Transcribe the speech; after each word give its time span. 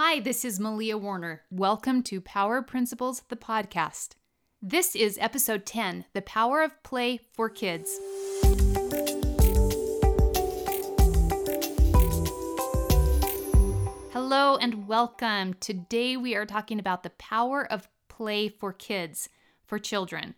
Hi, 0.00 0.20
this 0.20 0.44
is 0.44 0.60
Malia 0.60 0.96
Warner. 0.96 1.42
Welcome 1.50 2.04
to 2.04 2.20
Power 2.20 2.62
Principles, 2.62 3.22
the 3.30 3.34
podcast. 3.34 4.10
This 4.62 4.94
is 4.94 5.18
episode 5.20 5.66
10 5.66 6.04
The 6.12 6.22
Power 6.22 6.62
of 6.62 6.80
Play 6.84 7.18
for 7.32 7.50
Kids. 7.50 7.90
Hello 14.12 14.56
and 14.56 14.86
welcome. 14.86 15.54
Today 15.54 16.16
we 16.16 16.36
are 16.36 16.46
talking 16.46 16.78
about 16.78 17.02
the 17.02 17.10
power 17.10 17.66
of 17.68 17.88
play 18.06 18.48
for 18.48 18.72
kids, 18.72 19.28
for 19.66 19.80
children. 19.80 20.36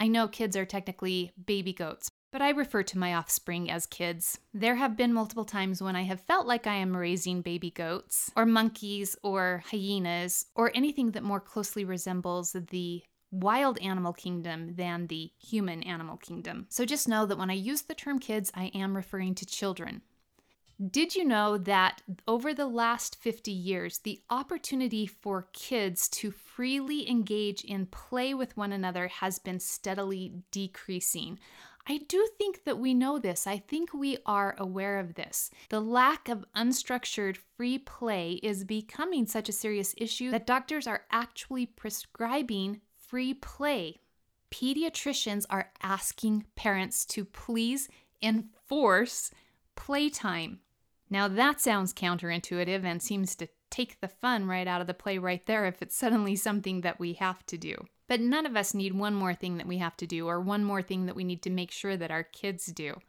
I 0.00 0.08
know 0.08 0.26
kids 0.26 0.56
are 0.56 0.64
technically 0.64 1.32
baby 1.44 1.74
goats, 1.74 2.10
but 2.36 2.42
I 2.42 2.50
refer 2.50 2.82
to 2.82 2.98
my 2.98 3.14
offspring 3.14 3.70
as 3.70 3.86
kids. 3.86 4.38
There 4.52 4.74
have 4.74 4.94
been 4.94 5.14
multiple 5.14 5.46
times 5.46 5.80
when 5.80 5.96
I 5.96 6.02
have 6.02 6.20
felt 6.20 6.46
like 6.46 6.66
I 6.66 6.74
am 6.74 6.94
raising 6.94 7.40
baby 7.40 7.70
goats, 7.70 8.30
or 8.36 8.44
monkeys, 8.44 9.16
or 9.22 9.62
hyenas, 9.70 10.44
or 10.54 10.70
anything 10.74 11.12
that 11.12 11.22
more 11.22 11.40
closely 11.40 11.82
resembles 11.82 12.52
the 12.52 13.02
wild 13.30 13.78
animal 13.78 14.12
kingdom 14.12 14.74
than 14.74 15.06
the 15.06 15.30
human 15.38 15.82
animal 15.82 16.18
kingdom. 16.18 16.66
So 16.68 16.84
just 16.84 17.08
know 17.08 17.24
that 17.24 17.38
when 17.38 17.48
I 17.48 17.54
use 17.54 17.80
the 17.80 17.94
term 17.94 18.18
kids, 18.18 18.52
I 18.54 18.66
am 18.74 18.94
referring 18.94 19.34
to 19.36 19.46
children. 19.46 20.02
Did 20.90 21.14
you 21.14 21.24
know 21.24 21.56
that 21.56 22.02
over 22.28 22.52
the 22.52 22.66
last 22.66 23.16
50 23.16 23.50
years, 23.50 23.96
the 24.00 24.20
opportunity 24.28 25.06
for 25.06 25.48
kids 25.54 26.06
to 26.10 26.30
freely 26.30 27.08
engage 27.08 27.64
in 27.64 27.86
play 27.86 28.34
with 28.34 28.58
one 28.58 28.72
another 28.72 29.08
has 29.08 29.38
been 29.38 29.58
steadily 29.58 30.34
decreasing? 30.50 31.38
I 31.88 31.98
do 31.98 32.28
think 32.36 32.64
that 32.64 32.78
we 32.78 32.94
know 32.94 33.18
this. 33.18 33.46
I 33.46 33.58
think 33.58 33.94
we 33.94 34.18
are 34.26 34.56
aware 34.58 34.98
of 34.98 35.14
this. 35.14 35.50
The 35.68 35.80
lack 35.80 36.28
of 36.28 36.44
unstructured 36.56 37.36
free 37.56 37.78
play 37.78 38.40
is 38.42 38.64
becoming 38.64 39.26
such 39.26 39.48
a 39.48 39.52
serious 39.52 39.94
issue 39.96 40.32
that 40.32 40.46
doctors 40.46 40.88
are 40.88 41.04
actually 41.12 41.66
prescribing 41.66 42.80
free 42.96 43.34
play. 43.34 44.00
Pediatricians 44.50 45.46
are 45.48 45.70
asking 45.82 46.46
parents 46.56 47.04
to 47.06 47.24
please 47.24 47.88
enforce 48.20 49.30
playtime. 49.76 50.60
Now, 51.08 51.28
that 51.28 51.60
sounds 51.60 51.94
counterintuitive 51.94 52.84
and 52.84 53.00
seems 53.00 53.36
to 53.36 53.48
take 53.70 54.00
the 54.00 54.08
fun 54.08 54.46
right 54.46 54.66
out 54.66 54.80
of 54.80 54.86
the 54.88 54.94
play 54.94 55.18
right 55.18 55.44
there 55.46 55.66
if 55.66 55.82
it's 55.82 55.96
suddenly 55.96 56.34
something 56.34 56.80
that 56.80 56.98
we 56.98 57.12
have 57.14 57.46
to 57.46 57.56
do. 57.56 57.76
But 58.08 58.20
none 58.20 58.46
of 58.46 58.56
us 58.56 58.74
need 58.74 58.94
one 58.94 59.14
more 59.14 59.34
thing 59.34 59.56
that 59.56 59.66
we 59.66 59.78
have 59.78 59.96
to 59.98 60.06
do 60.06 60.28
or 60.28 60.40
one 60.40 60.64
more 60.64 60.82
thing 60.82 61.06
that 61.06 61.16
we 61.16 61.24
need 61.24 61.42
to 61.42 61.50
make 61.50 61.70
sure 61.70 61.96
that 61.96 62.10
our 62.10 62.22
kids 62.22 62.66
do. 62.66 63.00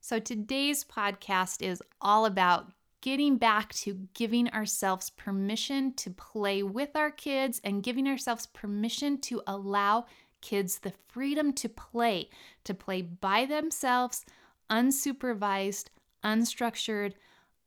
So 0.00 0.18
today's 0.18 0.84
podcast 0.84 1.62
is 1.62 1.82
all 2.00 2.26
about 2.26 2.72
getting 3.02 3.36
back 3.36 3.72
to 3.74 4.08
giving 4.14 4.48
ourselves 4.50 5.10
permission 5.10 5.92
to 5.94 6.10
play 6.10 6.62
with 6.62 6.96
our 6.96 7.10
kids 7.10 7.60
and 7.62 7.82
giving 7.82 8.08
ourselves 8.08 8.46
permission 8.46 9.20
to 9.20 9.42
allow 9.46 10.06
kids 10.40 10.78
the 10.78 10.92
freedom 11.08 11.52
to 11.52 11.68
play, 11.68 12.30
to 12.64 12.74
play 12.74 13.02
by 13.02 13.46
themselves, 13.46 14.24
unsupervised, 14.70 15.86
unstructured, 16.24 17.12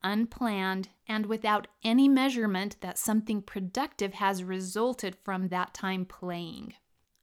unplanned, 0.03 0.89
and 1.08 1.25
without 1.25 1.67
any 1.83 2.08
measurement 2.08 2.78
that 2.81 2.97
something 2.97 3.42
productive 3.42 4.14
has 4.14 4.44
resulted 4.44 5.16
from 5.16 5.47
that 5.47 5.73
time 5.73 6.05
playing. 6.05 6.73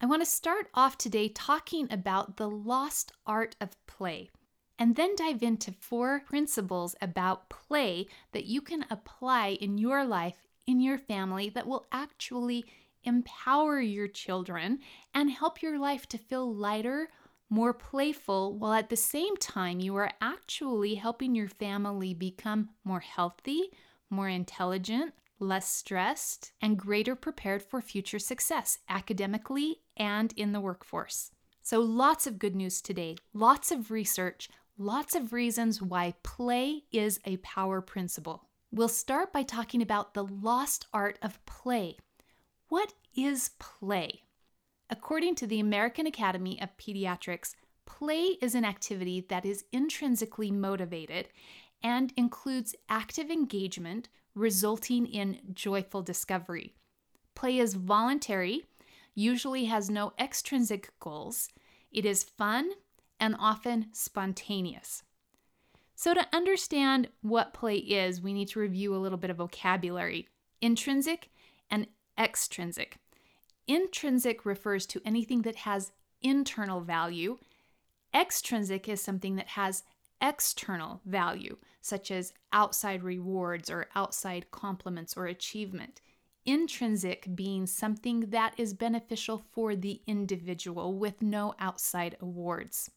I 0.00 0.06
want 0.06 0.22
to 0.22 0.26
start 0.26 0.68
off 0.74 0.98
today 0.98 1.28
talking 1.28 1.88
about 1.90 2.36
the 2.36 2.50
lost 2.50 3.12
art 3.26 3.56
of 3.60 3.76
play, 3.86 4.30
and 4.78 4.94
then 4.94 5.16
dive 5.16 5.42
into 5.42 5.72
four 5.72 6.22
principles 6.26 6.94
about 7.00 7.48
play 7.48 8.06
that 8.32 8.44
you 8.44 8.60
can 8.60 8.84
apply 8.90 9.56
in 9.60 9.78
your 9.78 10.04
life, 10.04 10.46
in 10.66 10.80
your 10.80 10.98
family, 10.98 11.48
that 11.50 11.66
will 11.66 11.86
actually 11.92 12.66
empower 13.04 13.80
your 13.80 14.08
children 14.08 14.80
and 15.14 15.30
help 15.30 15.62
your 15.62 15.78
life 15.78 16.06
to 16.08 16.18
feel 16.18 16.52
lighter, 16.52 17.08
more 17.48 17.72
playful, 17.72 18.56
while 18.58 18.72
at 18.72 18.90
the 18.90 18.96
same 18.96 19.36
time 19.36 19.80
you 19.80 19.94
are 19.96 20.12
actually 20.20 20.96
helping 20.96 21.34
your 21.34 21.48
family 21.48 22.12
become 22.14 22.70
more 22.84 23.00
healthy, 23.00 23.70
more 24.10 24.28
intelligent, 24.28 25.14
less 25.38 25.70
stressed, 25.70 26.52
and 26.60 26.78
greater 26.78 27.14
prepared 27.14 27.62
for 27.62 27.80
future 27.80 28.18
success 28.18 28.78
academically 28.88 29.80
and 29.96 30.32
in 30.36 30.52
the 30.52 30.60
workforce. 30.60 31.30
So, 31.62 31.80
lots 31.80 32.26
of 32.26 32.38
good 32.38 32.54
news 32.54 32.80
today, 32.80 33.16
lots 33.34 33.70
of 33.70 33.90
research, 33.90 34.48
lots 34.78 35.14
of 35.14 35.32
reasons 35.32 35.82
why 35.82 36.14
play 36.22 36.84
is 36.92 37.20
a 37.24 37.38
power 37.38 37.80
principle. 37.80 38.44
We'll 38.70 38.88
start 38.88 39.32
by 39.32 39.42
talking 39.42 39.82
about 39.82 40.14
the 40.14 40.24
lost 40.24 40.86
art 40.92 41.18
of 41.22 41.44
play. 41.46 41.96
What 42.68 42.92
is 43.16 43.50
play? 43.58 44.22
According 44.88 45.34
to 45.36 45.46
the 45.46 45.60
American 45.60 46.06
Academy 46.06 46.60
of 46.62 46.76
Pediatrics, 46.76 47.54
play 47.86 48.36
is 48.40 48.54
an 48.54 48.64
activity 48.64 49.26
that 49.28 49.44
is 49.44 49.64
intrinsically 49.72 50.50
motivated 50.50 51.28
and 51.82 52.12
includes 52.16 52.74
active 52.88 53.30
engagement 53.30 54.08
resulting 54.34 55.06
in 55.06 55.40
joyful 55.54 56.02
discovery. 56.02 56.74
Play 57.34 57.58
is 57.58 57.74
voluntary, 57.74 58.64
usually 59.14 59.64
has 59.64 59.90
no 59.90 60.12
extrinsic 60.18 60.92
goals, 61.00 61.48
it 61.90 62.04
is 62.04 62.22
fun, 62.22 62.70
and 63.18 63.34
often 63.38 63.86
spontaneous. 63.92 65.02
So, 65.94 66.12
to 66.12 66.26
understand 66.34 67.08
what 67.22 67.54
play 67.54 67.76
is, 67.76 68.20
we 68.20 68.34
need 68.34 68.48
to 68.48 68.60
review 68.60 68.94
a 68.94 68.98
little 68.98 69.18
bit 69.18 69.30
of 69.30 69.38
vocabulary 69.38 70.28
intrinsic 70.60 71.30
and 71.70 71.86
extrinsic. 72.18 72.98
Intrinsic 73.66 74.46
refers 74.46 74.86
to 74.86 75.02
anything 75.04 75.42
that 75.42 75.56
has 75.56 75.92
internal 76.22 76.80
value. 76.80 77.38
Extrinsic 78.14 78.88
is 78.88 79.02
something 79.02 79.36
that 79.36 79.48
has 79.48 79.82
external 80.20 81.00
value, 81.04 81.56
such 81.80 82.10
as 82.10 82.32
outside 82.52 83.02
rewards 83.02 83.70
or 83.70 83.88
outside 83.94 84.50
compliments 84.50 85.16
or 85.16 85.26
achievement. 85.26 86.00
Intrinsic 86.44 87.28
being 87.34 87.66
something 87.66 88.30
that 88.30 88.54
is 88.56 88.72
beneficial 88.72 89.42
for 89.52 89.74
the 89.74 90.00
individual 90.06 90.94
with 90.94 91.20
no 91.20 91.54
outside 91.58 92.16
awards. 92.20 92.90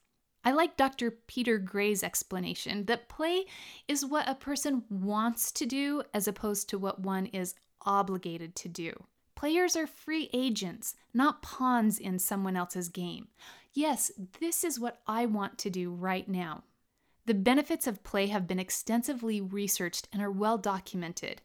I 0.43 0.51
like 0.51 0.77
Dr. 0.77 1.11
Peter 1.27 1.57
Gray's 1.57 2.03
explanation 2.03 2.85
that 2.85 3.09
play 3.09 3.45
is 3.87 4.05
what 4.05 4.29
a 4.29 4.35
person 4.35 4.83
wants 4.89 5.51
to 5.53 5.65
do 5.65 6.03
as 6.13 6.27
opposed 6.27 6.69
to 6.69 6.77
what 6.77 7.01
one 7.01 7.25
is 7.27 7.55
obligated 7.85 8.55
to 8.57 8.69
do. 8.69 8.93
Players 9.39 9.77
are 9.77 9.87
free 9.87 10.29
agents, 10.33 10.95
not 11.13 11.41
pawns 11.41 11.97
in 11.97 12.19
someone 12.19 12.57
else's 12.57 12.89
game. 12.89 13.29
Yes, 13.71 14.11
this 14.41 14.65
is 14.65 14.81
what 14.81 14.99
I 15.07 15.27
want 15.27 15.57
to 15.59 15.69
do 15.69 15.93
right 15.93 16.27
now. 16.27 16.63
The 17.25 17.33
benefits 17.33 17.87
of 17.87 18.03
play 18.03 18.27
have 18.27 18.47
been 18.47 18.59
extensively 18.59 19.39
researched 19.39 20.09
and 20.11 20.21
are 20.21 20.29
well 20.29 20.57
documented. 20.57 21.41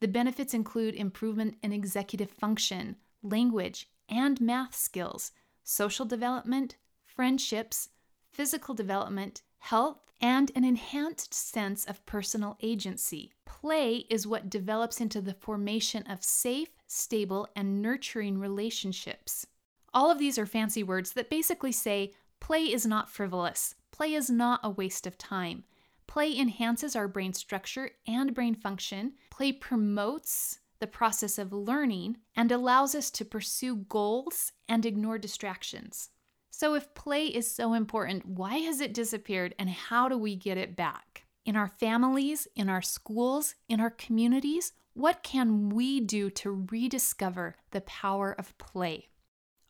The 0.00 0.08
benefits 0.08 0.52
include 0.52 0.94
improvement 0.94 1.56
in 1.62 1.72
executive 1.72 2.30
function, 2.30 2.96
language, 3.22 3.88
and 4.06 4.38
math 4.38 4.74
skills, 4.76 5.32
social 5.64 6.04
development, 6.04 6.76
friendships, 7.06 7.88
physical 8.30 8.74
development, 8.74 9.40
health, 9.60 10.10
and 10.20 10.50
an 10.54 10.64
enhanced 10.64 11.32
sense 11.32 11.86
of 11.86 12.04
personal 12.04 12.58
agency. 12.60 13.32
Play 13.46 14.04
is 14.10 14.26
what 14.26 14.50
develops 14.50 15.00
into 15.00 15.20
the 15.20 15.34
formation 15.34 16.02
of 16.02 16.22
safe, 16.22 16.70
stable, 16.86 17.48
and 17.56 17.80
nurturing 17.80 18.38
relationships. 18.38 19.46
All 19.94 20.10
of 20.10 20.18
these 20.18 20.38
are 20.38 20.46
fancy 20.46 20.82
words 20.82 21.12
that 21.12 21.30
basically 21.30 21.72
say 21.72 22.12
play 22.38 22.64
is 22.64 22.84
not 22.84 23.10
frivolous, 23.10 23.74
play 23.92 24.12
is 24.14 24.28
not 24.28 24.60
a 24.62 24.70
waste 24.70 25.06
of 25.06 25.16
time. 25.16 25.64
Play 26.06 26.36
enhances 26.36 26.96
our 26.96 27.06
brain 27.06 27.32
structure 27.32 27.92
and 28.06 28.34
brain 28.34 28.56
function. 28.56 29.12
Play 29.30 29.52
promotes 29.52 30.58
the 30.80 30.86
process 30.88 31.38
of 31.38 31.52
learning 31.52 32.16
and 32.34 32.50
allows 32.50 32.96
us 32.96 33.10
to 33.12 33.24
pursue 33.24 33.76
goals 33.76 34.52
and 34.68 34.84
ignore 34.84 35.18
distractions. 35.18 36.10
So, 36.50 36.74
if 36.74 36.92
play 36.94 37.26
is 37.26 37.50
so 37.50 37.74
important, 37.74 38.26
why 38.26 38.56
has 38.58 38.80
it 38.80 38.92
disappeared 38.92 39.54
and 39.58 39.70
how 39.70 40.08
do 40.08 40.18
we 40.18 40.36
get 40.36 40.58
it 40.58 40.76
back? 40.76 41.24
In 41.46 41.56
our 41.56 41.68
families, 41.68 42.46
in 42.54 42.68
our 42.68 42.82
schools, 42.82 43.54
in 43.68 43.80
our 43.80 43.90
communities, 43.90 44.72
what 44.92 45.22
can 45.22 45.70
we 45.70 46.00
do 46.00 46.28
to 46.30 46.66
rediscover 46.70 47.56
the 47.70 47.80
power 47.82 48.34
of 48.38 48.56
play? 48.58 49.08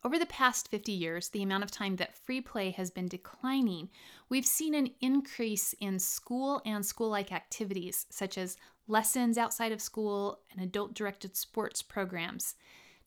Over 0.03 0.17
the 0.17 0.25
past 0.25 0.69
50 0.69 0.91
years, 0.91 1.29
the 1.29 1.43
amount 1.43 1.63
of 1.63 1.69
time 1.69 1.95
that 1.97 2.17
free 2.17 2.41
play 2.41 2.71
has 2.71 2.89
been 2.89 3.07
declining, 3.07 3.89
we've 4.29 4.47
seen 4.47 4.73
an 4.73 4.89
increase 4.99 5.73
in 5.79 5.99
school 5.99 6.61
and 6.65 6.83
school 6.83 7.09
like 7.09 7.31
activities, 7.31 8.07
such 8.09 8.39
as 8.39 8.57
lessons 8.87 9.37
outside 9.37 9.71
of 9.71 9.79
school 9.79 10.39
and 10.51 10.59
adult 10.61 10.95
directed 10.95 11.37
sports 11.37 11.83
programs. 11.83 12.55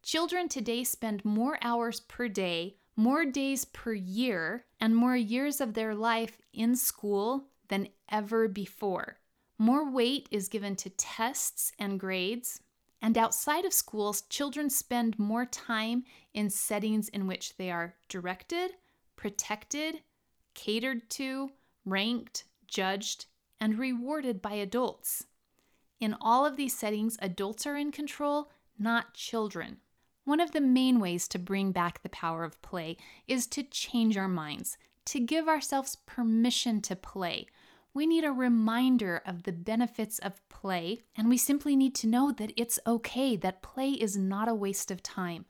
Children 0.05 0.49
today 0.49 0.85
spend 0.85 1.25
more 1.25 1.59
hours 1.62 1.99
per 2.00 2.29
day 2.29 2.76
more 2.96 3.25
days 3.25 3.64
per 3.64 3.93
year 3.93 4.64
and 4.81 4.94
more 4.94 5.17
years 5.17 5.61
of 5.61 5.75
their 5.75 5.94
life 5.94 6.38
in 6.52 6.76
school 6.76 7.49
than 7.69 7.88
ever 8.08 8.49
before. 8.49 9.19
More 9.58 9.91
weight 9.91 10.29
is 10.31 10.49
given 10.49 10.76
to 10.76 10.91
tests 10.91 11.73
and 11.79 11.99
grades. 11.99 12.61
And 13.00 13.19
outside 13.19 13.64
of 13.64 13.73
schools, 13.73 14.23
children 14.23 14.70
spend 14.70 15.19
more 15.19 15.44
time 15.44 16.05
in 16.32 16.49
settings 16.50 17.08
in 17.08 17.26
which 17.26 17.56
they 17.56 17.70
are 17.70 17.94
directed, 18.08 18.73
protected, 19.17 20.00
catered 20.55 21.11
to, 21.11 21.50
ranked, 21.85 22.44
judged, 22.67 23.26
and 23.61 23.79
rewarded 23.79 24.40
by 24.40 24.55
adults. 24.55 25.26
In 26.00 26.17
all 26.20 26.47
of 26.47 26.56
these 26.56 26.76
settings, 26.76 27.17
adults 27.20 27.67
are 27.67 27.76
in 27.76 27.93
control, 27.93 28.50
not 28.79 29.14
children. 29.14 29.79
One 30.25 30.41
of 30.41 30.53
the 30.53 30.61
main 30.61 31.00
ways 31.00 31.29
to 31.29 31.38
bring 31.38 31.71
back 31.71 32.03
the 32.03 32.09
power 32.09 32.44
of 32.44 32.61
play 32.62 32.97
is 33.29 33.47
to 33.49 33.62
change 33.62 34.17
our 34.17 34.29
minds, 34.29 34.79
to 35.06 35.21
give 35.21 35.49
ourselves 35.49 35.99
permission 36.06 36.81
to 36.82 36.97
play. 36.97 37.47
We 37.93 38.06
need 38.06 38.25
a 38.25 38.32
reminder 38.32 39.23
of 39.26 39.43
the 39.43 39.53
benefits 39.53 40.19
of 40.19 40.47
play, 40.49 41.03
and 41.15 41.29
we 41.29 41.37
simply 41.37 41.76
need 41.76 41.94
to 41.97 42.06
know 42.06 42.32
that 42.32 42.53
it's 42.56 42.81
okay, 42.87 43.37
that 43.37 43.62
play 43.62 43.91
is 43.91 44.17
not 44.17 44.49
a 44.49 44.55
waste 44.55 44.91
of 44.91 45.03
time. 45.03 45.44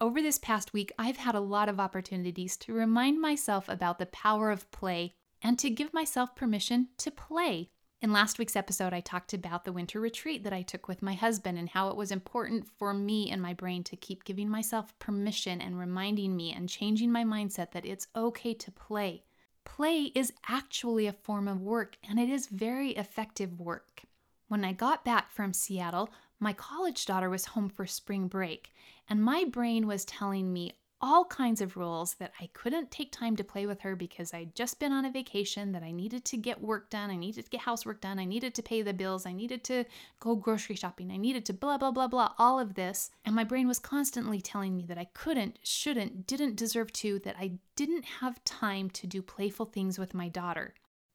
Over 0.00 0.22
this 0.22 0.38
past 0.38 0.72
week, 0.72 0.90
I've 0.98 1.18
had 1.18 1.34
a 1.34 1.40
lot 1.40 1.68
of 1.68 1.78
opportunities 1.78 2.56
to 2.58 2.72
remind 2.72 3.20
myself 3.20 3.68
about 3.68 3.98
the 3.98 4.06
power 4.06 4.50
of 4.50 4.70
play 4.70 5.12
and 5.42 5.58
to 5.58 5.70
give 5.70 5.92
myself 5.92 6.34
permission 6.34 6.88
to 6.98 7.10
play. 7.10 7.68
In 8.00 8.12
last 8.12 8.38
week's 8.38 8.54
episode, 8.54 8.92
I 8.92 9.00
talked 9.00 9.34
about 9.34 9.64
the 9.64 9.72
winter 9.72 9.98
retreat 9.98 10.44
that 10.44 10.52
I 10.52 10.62
took 10.62 10.86
with 10.86 11.02
my 11.02 11.14
husband 11.14 11.58
and 11.58 11.68
how 11.68 11.88
it 11.88 11.96
was 11.96 12.12
important 12.12 12.68
for 12.78 12.94
me 12.94 13.28
and 13.28 13.42
my 13.42 13.52
brain 13.52 13.82
to 13.84 13.96
keep 13.96 14.22
giving 14.22 14.48
myself 14.48 14.96
permission 15.00 15.60
and 15.60 15.76
reminding 15.76 16.36
me 16.36 16.52
and 16.52 16.68
changing 16.68 17.10
my 17.10 17.24
mindset 17.24 17.72
that 17.72 17.84
it's 17.84 18.06
okay 18.14 18.54
to 18.54 18.70
play. 18.70 19.24
Play 19.64 20.12
is 20.14 20.32
actually 20.48 21.08
a 21.08 21.12
form 21.12 21.48
of 21.48 21.60
work 21.60 21.96
and 22.08 22.20
it 22.20 22.28
is 22.28 22.46
very 22.46 22.90
effective 22.92 23.58
work. 23.58 24.02
When 24.46 24.64
I 24.64 24.72
got 24.72 25.04
back 25.04 25.32
from 25.32 25.52
Seattle, 25.52 26.08
my 26.38 26.52
college 26.52 27.04
daughter 27.04 27.28
was 27.28 27.46
home 27.46 27.68
for 27.68 27.84
spring 27.84 28.28
break, 28.28 28.72
and 29.10 29.20
my 29.20 29.44
brain 29.44 29.88
was 29.88 30.04
telling 30.04 30.52
me 30.52 30.74
all 31.00 31.24
kinds 31.24 31.60
of 31.60 31.76
rules 31.76 32.14
that 32.14 32.32
I 32.40 32.48
couldn't 32.52 32.90
take 32.90 33.12
time 33.12 33.36
to 33.36 33.44
play 33.44 33.66
with 33.66 33.80
her 33.82 33.94
because 33.94 34.34
I'd 34.34 34.54
just 34.54 34.80
been 34.80 34.92
on 34.92 35.04
a 35.04 35.10
vacation, 35.10 35.72
that 35.72 35.82
I 35.82 35.92
needed 35.92 36.24
to 36.26 36.36
get 36.36 36.60
work 36.60 36.90
done, 36.90 37.10
I 37.10 37.16
needed 37.16 37.44
to 37.44 37.50
get 37.50 37.60
housework 37.60 38.00
done, 38.00 38.18
I 38.18 38.24
needed 38.24 38.54
to 38.54 38.62
pay 38.62 38.82
the 38.82 38.92
bills, 38.92 39.26
I 39.26 39.32
needed 39.32 39.62
to 39.64 39.84
go 40.20 40.34
grocery 40.34 40.76
shopping, 40.76 41.10
I 41.10 41.16
needed 41.16 41.44
to 41.46 41.52
blah, 41.52 41.78
blah, 41.78 41.92
blah, 41.92 42.08
blah, 42.08 42.32
all 42.38 42.58
of 42.58 42.74
this. 42.74 43.10
And 43.24 43.34
my 43.34 43.44
brain 43.44 43.68
was 43.68 43.78
constantly 43.78 44.40
telling 44.40 44.76
me 44.76 44.84
that 44.86 44.98
I 44.98 45.06
couldn't, 45.14 45.58
shouldn't, 45.62 46.26
didn't 46.26 46.56
deserve 46.56 46.92
to, 46.94 47.18
that 47.20 47.36
I 47.38 47.52
didn't 47.76 48.04
have 48.20 48.42
time 48.44 48.90
to 48.90 49.06
do 49.06 49.22
playful 49.22 49.66
things 49.66 49.98
with 49.98 50.14
my 50.14 50.28
daughter. 50.28 50.74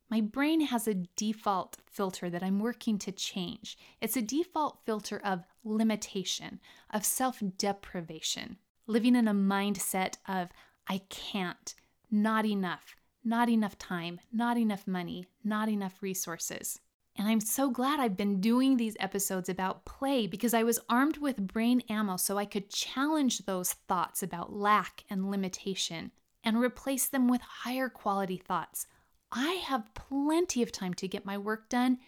My 0.10 0.22
brain 0.22 0.62
has 0.62 0.88
a 0.88 0.94
default 1.16 1.78
filter 1.90 2.30
that 2.30 2.44
I'm 2.44 2.60
working 2.60 3.00
to 3.00 3.12
change. 3.12 3.78
It's 4.00 4.16
a 4.16 4.22
default 4.22 4.80
filter 4.86 5.20
of 5.24 5.44
limitation, 5.64 6.60
of 6.92 7.04
self 7.04 7.42
deprivation, 7.58 8.58
living 8.88 9.16
in 9.16 9.28
a 9.28 9.34
mindset 9.34 10.16
of 10.28 10.50
I 10.88 11.02
can't, 11.10 11.74
not 12.12 12.46
enough, 12.46 12.96
not 13.24 13.50
enough 13.50 13.78
time, 13.78 14.20
not 14.32 14.58
enough 14.58 14.86
money, 14.86 15.28
not 15.44 15.70
enough 15.70 16.02
resources. 16.02 16.80
And 17.16 17.28
I'm 17.28 17.40
so 17.40 17.70
glad 17.70 18.00
I've 18.00 18.18
been 18.18 18.42
doing 18.42 18.78
these 18.78 18.98
episodes 19.00 19.48
about 19.48 19.86
play 19.86 20.26
because 20.26 20.54
I 20.54 20.64
was 20.64 20.80
armed 20.90 21.18
with 21.18 21.48
brain 21.48 21.82
ammo 21.90 22.18
so 22.18 22.38
I 22.38 22.46
could 22.46 22.70
challenge 22.70 23.46
those 23.46 23.74
thoughts 23.74 24.24
about 24.24 24.52
lack 24.52 25.04
and 25.10 25.30
limitation 25.30 26.12
and 26.44 26.60
replace 26.60 27.08
them 27.08 27.28
with 27.28 27.42
higher 27.42 27.88
quality 27.88 28.38
thoughts. 28.38 28.88
I 29.32 29.54
have 29.54 29.94
plenty 29.94 30.64
of 30.64 30.72
time 30.72 30.94
to 30.96 31.08
get 31.08 31.26
my 31.26 31.38
work 31.38 31.70
done 31.70 32.00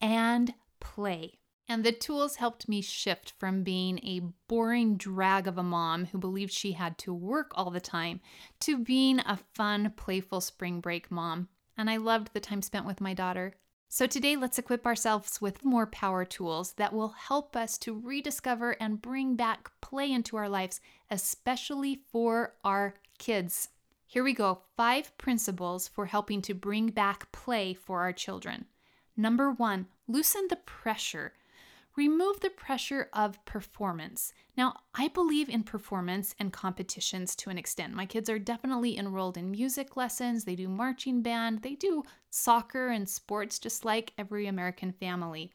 and 0.00 0.54
play. 0.80 1.38
And 1.72 1.84
the 1.84 1.92
tools 1.92 2.36
helped 2.36 2.68
me 2.68 2.82
shift 2.82 3.32
from 3.38 3.62
being 3.62 3.98
a 4.00 4.20
boring 4.46 4.98
drag 4.98 5.46
of 5.46 5.56
a 5.56 5.62
mom 5.62 6.04
who 6.04 6.18
believed 6.18 6.52
she 6.52 6.72
had 6.72 6.98
to 6.98 7.14
work 7.14 7.50
all 7.54 7.70
the 7.70 7.80
time 7.80 8.20
to 8.60 8.76
being 8.76 9.20
a 9.20 9.38
fun, 9.54 9.94
playful 9.96 10.42
spring 10.42 10.82
break 10.82 11.10
mom. 11.10 11.48
And 11.78 11.88
I 11.88 11.96
loved 11.96 12.34
the 12.34 12.40
time 12.40 12.60
spent 12.60 12.84
with 12.84 13.00
my 13.00 13.14
daughter. 13.14 13.54
So 13.88 14.06
today, 14.06 14.36
let's 14.36 14.58
equip 14.58 14.84
ourselves 14.84 15.40
with 15.40 15.64
more 15.64 15.86
power 15.86 16.26
tools 16.26 16.74
that 16.74 16.92
will 16.92 17.14
help 17.16 17.56
us 17.56 17.78
to 17.78 17.98
rediscover 17.98 18.72
and 18.72 19.00
bring 19.00 19.34
back 19.34 19.70
play 19.80 20.12
into 20.12 20.36
our 20.36 20.50
lives, 20.50 20.78
especially 21.10 22.02
for 22.12 22.52
our 22.64 22.96
kids. 23.16 23.70
Here 24.06 24.22
we 24.22 24.34
go 24.34 24.60
five 24.76 25.16
principles 25.16 25.88
for 25.88 26.04
helping 26.04 26.42
to 26.42 26.52
bring 26.52 26.88
back 26.88 27.32
play 27.32 27.72
for 27.72 28.02
our 28.02 28.12
children. 28.12 28.66
Number 29.16 29.50
one, 29.50 29.86
loosen 30.06 30.48
the 30.48 30.56
pressure 30.56 31.32
remove 31.96 32.40
the 32.40 32.50
pressure 32.50 33.08
of 33.12 33.44
performance. 33.44 34.32
Now, 34.56 34.74
I 34.94 35.08
believe 35.08 35.48
in 35.48 35.62
performance 35.62 36.34
and 36.38 36.52
competitions 36.52 37.36
to 37.36 37.50
an 37.50 37.58
extent. 37.58 37.94
My 37.94 38.06
kids 38.06 38.30
are 38.30 38.38
definitely 38.38 38.96
enrolled 38.96 39.36
in 39.36 39.50
music 39.50 39.96
lessons, 39.96 40.44
they 40.44 40.56
do 40.56 40.68
marching 40.68 41.22
band, 41.22 41.62
they 41.62 41.74
do 41.74 42.02
soccer 42.30 42.88
and 42.88 43.08
sports 43.08 43.58
just 43.58 43.84
like 43.84 44.12
every 44.16 44.46
American 44.46 44.92
family. 44.92 45.52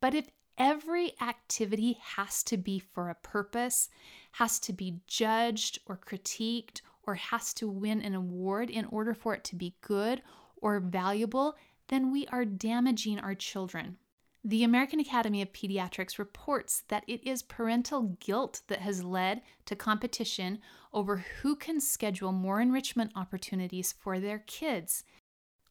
But 0.00 0.14
if 0.14 0.28
every 0.58 1.12
activity 1.20 1.98
has 2.02 2.42
to 2.44 2.56
be 2.56 2.78
for 2.78 3.08
a 3.08 3.14
purpose, 3.14 3.88
has 4.32 4.58
to 4.60 4.72
be 4.72 5.00
judged 5.06 5.78
or 5.86 5.96
critiqued, 5.96 6.82
or 7.04 7.14
has 7.16 7.52
to 7.54 7.68
win 7.68 8.00
an 8.00 8.14
award 8.14 8.70
in 8.70 8.84
order 8.86 9.14
for 9.14 9.34
it 9.34 9.44
to 9.44 9.56
be 9.56 9.74
good 9.80 10.22
or 10.56 10.78
valuable, 10.78 11.56
then 11.88 12.12
we 12.12 12.26
are 12.28 12.44
damaging 12.44 13.18
our 13.18 13.34
children. 13.34 13.96
The 14.44 14.64
American 14.64 14.98
Academy 14.98 15.40
of 15.40 15.52
Pediatrics 15.52 16.18
reports 16.18 16.82
that 16.88 17.04
it 17.06 17.24
is 17.24 17.42
parental 17.42 18.16
guilt 18.18 18.62
that 18.66 18.80
has 18.80 19.04
led 19.04 19.42
to 19.66 19.76
competition 19.76 20.58
over 20.92 21.18
who 21.40 21.54
can 21.54 21.80
schedule 21.80 22.32
more 22.32 22.60
enrichment 22.60 23.12
opportunities 23.14 23.92
for 23.92 24.18
their 24.18 24.40
kids. 24.40 25.04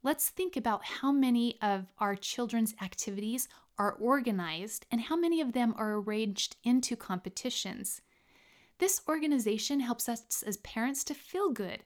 Let's 0.04 0.30
think 0.30 0.56
about 0.56 0.86
how 0.86 1.12
many 1.12 1.60
of 1.62 1.92
our 2.00 2.16
children's 2.16 2.74
activities 2.82 3.50
are 3.78 3.92
organized 3.92 4.86
and 4.90 5.02
how 5.02 5.18
many 5.18 5.42
of 5.42 5.52
them 5.52 5.74
are 5.78 5.96
arranged 5.96 6.56
into 6.64 6.96
competitions. 6.96 8.02
This 8.80 9.02
organization 9.08 9.82
helps 9.82 10.08
us 10.08 10.44
as 10.48 10.58
parents 10.58 11.04
to 11.06 11.14
feel 11.14 11.52
good. 11.52 11.84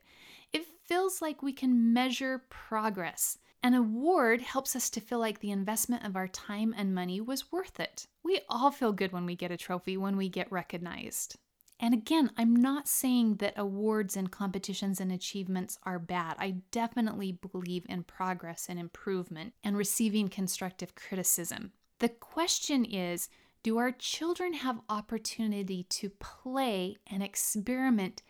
It 0.52 0.66
feels 0.84 1.20
like 1.20 1.42
we 1.42 1.52
can 1.52 1.92
measure 1.92 2.44
progress. 2.48 3.38
An 3.62 3.74
award 3.74 4.42
helps 4.42 4.76
us 4.76 4.90
to 4.90 5.00
feel 5.00 5.18
like 5.18 5.40
the 5.40 5.50
investment 5.50 6.04
of 6.04 6.16
our 6.16 6.28
time 6.28 6.74
and 6.76 6.94
money 6.94 7.20
was 7.20 7.50
worth 7.50 7.80
it. 7.80 8.06
We 8.22 8.40
all 8.48 8.70
feel 8.70 8.92
good 8.92 9.12
when 9.12 9.26
we 9.26 9.34
get 9.34 9.50
a 9.50 9.56
trophy, 9.56 9.96
when 9.96 10.16
we 10.16 10.28
get 10.28 10.50
recognized. 10.52 11.36
And 11.78 11.92
again, 11.92 12.30
I'm 12.38 12.56
not 12.56 12.88
saying 12.88 13.36
that 13.36 13.54
awards 13.56 14.16
and 14.16 14.30
competitions 14.30 15.00
and 15.00 15.12
achievements 15.12 15.78
are 15.82 15.98
bad. 15.98 16.36
I 16.38 16.56
definitely 16.70 17.32
believe 17.32 17.84
in 17.88 18.04
progress 18.04 18.66
and 18.68 18.78
improvement 18.78 19.52
and 19.62 19.76
receiving 19.76 20.28
constructive 20.28 20.94
criticism. 20.94 21.72
The 21.98 22.08
question 22.08 22.84
is 22.84 23.28
do 23.62 23.78
our 23.78 23.90
children 23.90 24.54
have 24.54 24.80
opportunity 24.88 25.82
to 25.90 26.08
play 26.08 26.96
and 27.06 27.22
experiment 27.22 28.22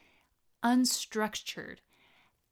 unstructured? 0.64 1.78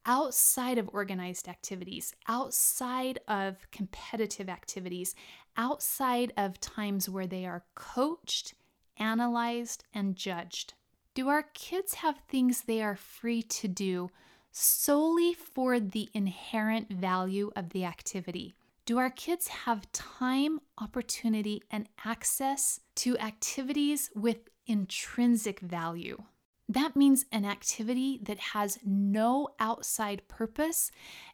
Outside 0.05 0.77
of 0.77 0.89
organized 0.93 1.47
activities, 1.47 2.13
outside 2.27 3.19
of 3.27 3.69
competitive 3.71 4.49
activities, 4.49 5.15
outside 5.57 6.31
of 6.37 6.59
times 6.59 7.09
where 7.09 7.27
they 7.27 7.45
are 7.45 7.63
coached, 7.75 8.53
analyzed, 8.97 9.83
and 9.93 10.15
judged? 10.15 10.73
Do 11.13 11.29
our 11.29 11.43
kids 11.53 11.95
have 11.95 12.19
things 12.27 12.61
they 12.61 12.81
are 12.81 12.95
free 12.95 13.41
to 13.41 13.67
do 13.67 14.09
solely 14.51 15.33
for 15.33 15.79
the 15.79 16.09
inherent 16.13 16.91
value 16.91 17.51
of 17.55 17.69
the 17.69 17.85
activity? 17.85 18.55
Do 18.85 18.97
our 18.99 19.09
kids 19.09 19.47
have 19.47 19.91
time, 19.91 20.59
opportunity, 20.77 21.63
and 21.71 21.89
access 22.05 22.81
to 22.95 23.17
activities 23.17 24.11
with 24.13 24.49
intrinsic 24.67 25.59
value? 25.59 26.21
That 26.67 26.95
means 26.95 27.25
an 27.31 27.45
activity 27.45 28.19
that 28.23 28.39
has 28.39 28.79
no 28.83 29.49
outside 29.59 30.27
purpose 30.27 30.91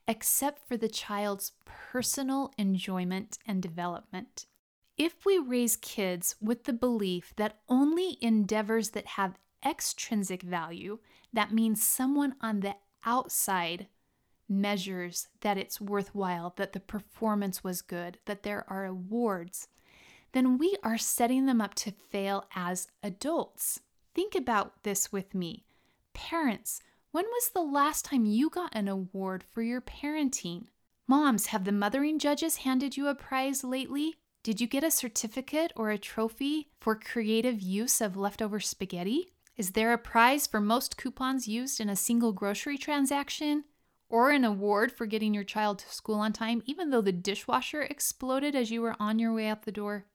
except 0.08 0.68
for 0.68 0.76
the 0.76 0.90
child's 0.90 1.54
personal 1.66 2.52
enjoyment 2.58 3.38
and 3.46 3.62
development. 3.62 4.46
If 4.98 5.26
we 5.26 5.38
raise 5.38 5.78
kids 5.78 6.36
with 6.42 6.66
the 6.66 6.74
belief 6.74 7.34
that 7.38 7.60
only 7.70 8.18
endeavors 8.22 8.90
that 8.90 9.08
have 9.08 9.40
extrinsic 9.66 10.42
value, 10.42 11.00
that 11.32 11.54
means 11.54 11.82
someone 11.82 12.36
on 12.42 12.60
the 12.60 12.76
outside 13.06 13.88
measures 14.50 15.30
that 15.40 15.58
it's 15.58 15.80
worthwhile, 15.80 16.54
that 16.58 16.74
the 16.74 16.80
performance 16.80 17.64
was 17.64 17.82
good, 17.82 18.18
that 18.26 18.44
there 18.44 18.66
are 18.68 18.86
awards, 18.86 19.70
then 20.34 20.58
we 20.58 20.76
are 20.84 20.98
setting 20.98 21.46
them 21.46 21.62
up 21.62 21.74
to 21.76 21.92
fail 21.92 22.46
as 22.54 22.88
adults. 23.02 23.80
Think 24.14 24.36
about 24.36 24.84
this 24.84 25.12
with 25.12 25.34
me. 25.34 25.64
Parents, 26.14 26.82
when 27.12 27.26
was 27.26 27.50
the 27.50 27.62
last 27.62 28.06
time 28.06 28.26
you 28.26 28.50
got 28.50 28.76
an 28.76 28.88
award 28.88 29.44
for 29.52 29.62
your 29.62 29.82
parenting? 29.82 30.66
Moms, 31.08 31.48
have 31.48 31.64
the 31.64 31.72
mothering 31.72 32.20
judges 32.20 32.58
handed 32.58 32.98
you 32.98 33.08
a 33.08 33.16
prize 33.16 33.64
lately? 33.64 34.16
Did 34.44 34.60
you 34.60 34.68
get 34.68 34.84
a 34.84 34.92
certificate 34.92 35.72
or 35.76 35.92
a 35.92 35.98
trophy 35.98 36.70
for 36.80 36.96
creative 36.96 37.62
use 37.62 38.02
of 38.02 38.18
leftover 38.18 38.60
spaghetti? 38.60 39.32
Is 39.56 39.72
there 39.72 39.94
a 39.94 39.98
prize 39.98 40.48
for 40.48 40.60
most 40.60 40.98
coupons 40.98 41.48
used 41.48 41.80
in 41.80 41.90
a 41.90 41.96
single 41.96 42.32
grocery 42.32 42.78
transaction? 42.78 43.66
Or 44.10 44.32
an 44.32 44.44
award 44.44 44.92
for 44.92 45.06
getting 45.06 45.34
your 45.34 45.44
child 45.44 45.80
to 45.80 45.94
school 45.94 46.16
on 46.16 46.34
time, 46.34 46.64
even 46.66 46.90
though 46.90 47.02
the 47.02 47.14
dishwasher 47.14 47.82
exploded 47.82 48.56
as 48.56 48.72
you 48.72 48.82
were 48.82 48.96
on 49.00 49.20
your 49.20 49.34
way 49.34 49.48
out 49.48 49.64
the 49.64 49.72
door? 49.72 50.06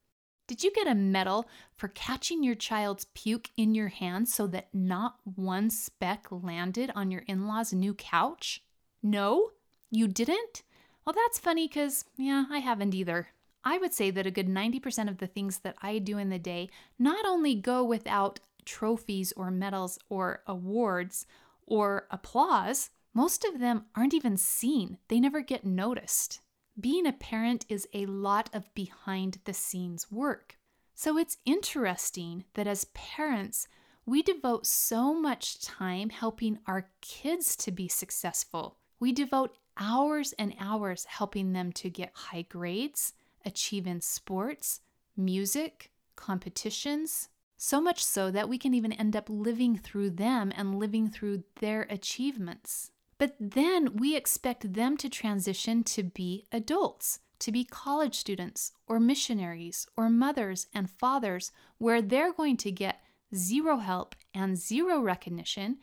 Did 0.47 0.63
you 0.63 0.71
get 0.73 0.87
a 0.87 0.95
medal 0.95 1.49
for 1.77 1.89
catching 1.89 2.45
your 2.45 2.55
child's 2.55 3.07
puke 3.15 3.51
in 3.57 3.75
your 3.75 3.89
hand 3.89 4.29
so 4.29 4.47
that 4.49 4.69
not 4.73 5.17
one 5.25 5.71
speck 5.71 6.27
landed 6.31 6.93
on 6.95 7.11
your 7.11 7.23
in 7.27 7.47
law's 7.49 7.73
new 7.73 7.95
couch? 7.95 8.63
No? 9.03 9.51
You 9.91 10.07
didn't? 10.07 10.63
Well, 11.05 11.15
that's 11.15 11.39
funny 11.39 11.67
because, 11.67 12.05
yeah, 12.17 12.45
I 12.51 12.59
haven't 12.59 12.95
either. 12.95 13.29
I 13.65 13.79
would 13.79 13.93
say 13.93 14.13
that 14.13 14.27
a 14.27 14.31
good 14.31 14.49
90% 14.49 15.09
of 15.09 15.19
the 15.19 15.27
things 15.27 15.59
that 15.59 15.77
I 15.83 15.99
do 15.99 16.19
in 16.19 16.31
the 16.31 16.39
day 16.39 16.69
not 16.99 17.27
only 17.27 17.57
go 17.57 17.83
without 17.83 18.39
trophies 18.65 19.33
or 19.37 19.51
medals 19.51 19.99
or 20.09 20.43
awards 20.47 21.27
or 21.67 22.07
applause, 22.11 22.91
most 23.13 23.45
of 23.45 23.59
them 23.59 23.87
aren't 23.97 24.15
even 24.15 24.37
seen. 24.37 24.99
They 25.09 25.19
never 25.19 25.41
get 25.41 25.65
noticed. 25.65 26.41
Being 26.79 27.07
a 27.07 27.13
parent 27.13 27.65
is 27.71 27.89
a 27.95 28.05
lot 28.05 28.51
of 28.53 28.73
behind 28.75 29.39
the 29.45 29.55
scenes 29.55 30.13
work. 30.13 30.59
So 30.95 31.17
it's 31.17 31.39
interesting 31.47 32.45
that 32.53 32.67
as 32.67 32.85
parents, 32.93 33.67
we 34.05 34.23
devote 34.23 34.67
so 34.67 35.15
much 35.15 35.63
time 35.63 36.11
helping 36.11 36.59
our 36.67 36.91
kids 37.01 37.57
to 37.57 37.73
be 37.73 37.89
successful. 37.89 38.77
We 39.01 39.13
devote 39.13 39.57
hours 39.79 40.35
and 40.39 40.55
hours 40.61 41.07
helping 41.07 41.55
them 41.55 41.73
to 41.73 41.89
get 41.89 42.11
high 42.15 42.43
grades, 42.43 43.15
achieve 43.45 43.87
in 43.87 44.03
sports, 44.03 44.81
music, 45.17 45.91
competitions, 46.15 47.31
so 47.57 47.81
much 47.81 48.05
so 48.05 48.31
that 48.31 48.51
we 48.51 48.59
can 48.59 48.75
even 48.75 48.93
end 48.93 49.17
up 49.17 49.31
living 49.31 49.79
through 49.79 50.11
them 50.11 50.53
and 50.55 50.79
living 50.79 51.09
through 51.09 51.45
their 51.61 51.87
achievements. 51.89 52.91
But 53.19 53.35
then 53.41 53.97
we 53.97 54.15
expect 54.15 54.75
them 54.75 54.97
to 54.99 55.09
transition 55.09 55.85
to 55.85 56.03
be 56.03 56.47
adults, 56.53 57.21
to 57.39 57.53
be 57.53 57.65
college 57.65 58.15
students 58.15 58.73
or 58.87 59.01
missionaries 59.01 59.87
or 59.97 60.11
mothers 60.11 60.67
and 60.75 60.91
fathers, 60.91 61.53
where 61.79 62.03
they're 62.03 62.33
going 62.33 62.57
to 62.59 62.71
get 62.71 63.03
zero 63.35 63.79
help 63.79 64.15
and 64.35 64.57
zero 64.57 65.01
recognition. 65.01 65.79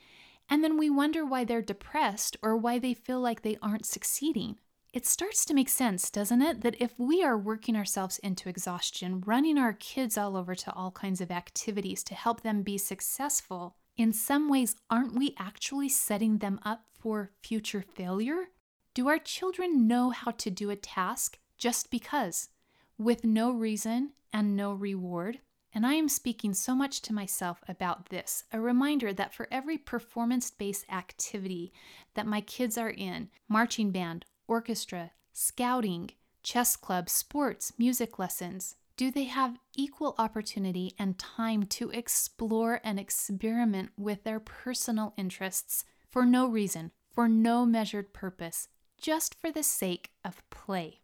And 0.50 0.64
then 0.64 0.78
we 0.78 0.90
wonder 0.90 1.26
why 1.26 1.44
they're 1.44 1.62
depressed 1.62 2.38
or 2.44 2.56
why 2.56 2.80
they 2.80 2.94
feel 2.94 3.20
like 3.20 3.42
they 3.42 3.58
aren't 3.62 3.86
succeeding. 3.86 4.58
It 4.94 5.08
starts 5.08 5.44
to 5.46 5.56
make 5.56 5.70
sense, 5.70 6.12
doesn't 6.12 6.44
it? 6.44 6.62
That 6.62 6.80
if 6.80 7.00
we 7.00 7.24
are 7.24 7.38
working 7.38 7.76
ourselves 7.76 8.20
into 8.20 8.48
exhaustion, 8.48 9.24
running 9.26 9.58
our 9.58 9.74
kids 9.74 10.20
all 10.20 10.38
over 10.38 10.54
to 10.54 10.74
all 10.74 10.92
kinds 10.92 11.20
of 11.20 11.32
activities 11.32 12.04
to 12.04 12.14
help 12.14 12.42
them 12.42 12.62
be 12.62 12.78
successful, 12.78 13.76
in 13.96 14.12
some 14.12 14.50
ways, 14.50 14.76
aren't 14.90 15.16
we 15.16 15.36
actually 15.38 15.90
setting 15.90 16.40
them 16.40 16.60
up 16.64 16.86
for 17.00 17.32
future 17.42 17.82
failure? 17.82 18.50
Do 18.94 19.08
our 19.08 19.20
children 19.20 19.88
know 19.88 20.10
how 20.10 20.32
to 20.32 20.50
do 20.50 20.70
a 20.70 20.76
task 20.76 21.38
just 21.58 21.92
because, 21.92 22.50
with 22.98 23.24
no 23.24 23.52
reason 23.52 24.14
and 24.32 24.56
no 24.56 24.74
reward? 24.74 25.40
And 25.76 25.86
I 25.86 25.94
am 25.94 26.10
speaking 26.10 26.54
so 26.54 26.76
much 26.76 27.02
to 27.04 27.14
myself 27.14 27.64
about 27.68 28.10
this 28.10 28.44
a 28.52 28.60
reminder 28.60 29.12
that 29.14 29.34
for 29.34 29.48
every 29.52 29.78
performance 29.78 30.52
based 30.52 30.86
activity 30.92 31.74
that 32.14 32.28
my 32.28 32.42
kids 32.42 32.78
are 32.78 32.92
in 32.92 33.30
marching 33.48 33.92
band, 33.92 34.26
orchestra, 34.48 35.12
scouting, 35.34 36.12
chess 36.44 36.76
club, 36.76 37.10
sports, 37.10 37.74
music 37.78 38.20
lessons? 38.20 38.76
Do 38.96 39.10
they 39.10 39.24
have 39.24 39.58
equal 39.76 40.14
opportunity 40.20 40.94
and 41.00 41.18
time 41.18 41.64
to 41.64 41.90
explore 41.90 42.80
and 42.84 43.00
experiment 43.00 43.92
with 43.98 44.24
their 44.24 44.40
personal 44.40 45.14
interests 45.18 45.84
for 46.12 46.26
no 46.26 46.46
reason, 46.46 46.92
for 47.12 47.28
no 47.28 47.66
measured 47.66 48.14
purpose, 48.14 48.68
just 49.02 49.34
for 49.34 49.52
the 49.52 49.64
sake 49.64 50.12
of 50.24 50.48
play? 50.52 51.02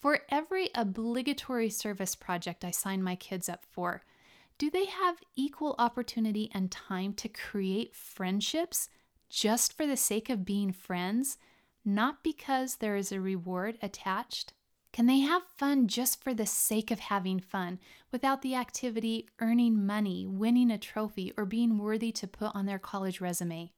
For 0.00 0.20
every 0.30 0.70
obligatory 0.74 1.70
service 1.70 2.16
project 2.16 2.64
I 2.64 2.72
sign 2.72 3.02
my 3.02 3.14
kids 3.14 3.48
up 3.48 3.64
for, 3.64 4.02
do 4.58 4.68
they 4.68 4.86
have 4.86 5.22
equal 5.36 5.76
opportunity 5.78 6.50
and 6.52 6.72
time 6.72 7.12
to 7.14 7.28
create 7.28 7.94
friendships 7.94 8.88
just 9.28 9.72
for 9.72 9.86
the 9.86 9.96
sake 9.96 10.28
of 10.28 10.44
being 10.44 10.72
friends 10.72 11.38
not 11.84 12.24
because 12.24 12.76
there 12.76 12.96
is 12.96 13.12
a 13.12 13.20
reward 13.20 13.78
attached? 13.80 14.52
Can 14.92 15.06
they 15.06 15.20
have 15.20 15.42
fun 15.56 15.86
just 15.86 16.22
for 16.22 16.32
the 16.34 16.46
sake 16.46 16.90
of 16.90 16.98
having 16.98 17.40
fun, 17.40 17.78
without 18.10 18.42
the 18.42 18.54
activity 18.54 19.28
earning 19.38 19.86
money, 19.86 20.26
winning 20.26 20.70
a 20.70 20.78
trophy, 20.78 21.32
or 21.36 21.44
being 21.44 21.78
worthy 21.78 22.10
to 22.12 22.26
put 22.26 22.54
on 22.54 22.66
their 22.66 22.78
college 22.78 23.20
resume? 23.20 23.72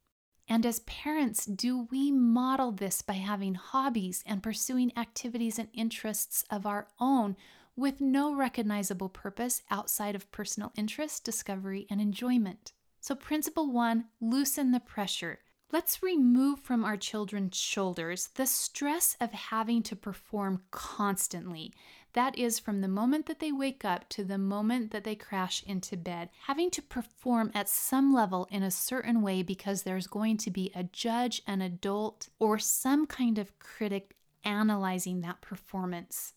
And 0.49 0.67
as 0.67 0.81
parents, 0.81 1.47
do 1.47 1.87
we 1.91 2.11
model 2.11 2.73
this 2.73 3.03
by 3.03 3.15
having 3.15 3.55
hobbies 3.55 4.25
and 4.27 4.43
pursuing 4.43 4.93
activities 4.97 5.59
and 5.59 5.69
interests 5.73 6.45
of 6.51 6.67
our 6.67 6.89
own 6.99 7.37
with 7.77 8.01
no 8.01 8.35
recognizable 8.35 9.09
purpose 9.09 9.63
outside 9.71 10.15
of 10.15 10.31
personal 10.33 10.73
interest, 10.77 11.25
discovery, 11.25 11.87
and 11.89 12.01
enjoyment? 12.01 12.73
So, 13.01 13.15
principle 13.15 13.71
one 13.71 14.07
loosen 14.21 14.73
the 14.73 14.81
pressure. 14.81 15.41
Let's 15.73 16.03
remove 16.03 16.59
from 16.59 16.85
our 16.85 16.97
children's 16.97 17.57
shoulders 17.57 18.31
the 18.35 18.47
stress 18.47 19.17
of 19.21 19.31
having 19.31 19.85
to 19.85 19.95
perform 19.95 20.63
constantly. 20.73 21.73
That 22.15 22.37
is, 22.37 22.59
from 22.59 22.81
the 22.81 22.89
moment 22.89 23.27
that 23.27 23.39
they 23.39 23.53
wake 23.53 23.85
up 23.85 24.09
to 24.09 24.25
the 24.25 24.37
moment 24.37 24.91
that 24.91 25.05
they 25.05 25.15
crash 25.15 25.63
into 25.63 25.97
bed, 25.97 26.31
having 26.47 26.73
to 26.73 26.83
perform 26.83 27.53
at 27.55 27.69
some 27.69 28.13
level 28.13 28.49
in 28.51 28.65
a 28.65 28.71
certain 28.73 29.23
way 29.23 29.45
because 29.45 29.85
there's 29.85 30.09
going 30.09 30.39
to 30.39 30.51
be 30.51 30.73
a 30.75 30.83
judge, 30.83 31.41
an 31.47 31.61
adult, 31.61 32.31
or 32.41 32.59
some 32.59 33.07
kind 33.07 33.39
of 33.39 33.57
critic 33.61 34.17
analyzing 34.43 35.21
that 35.21 35.41
performance. 35.41 36.33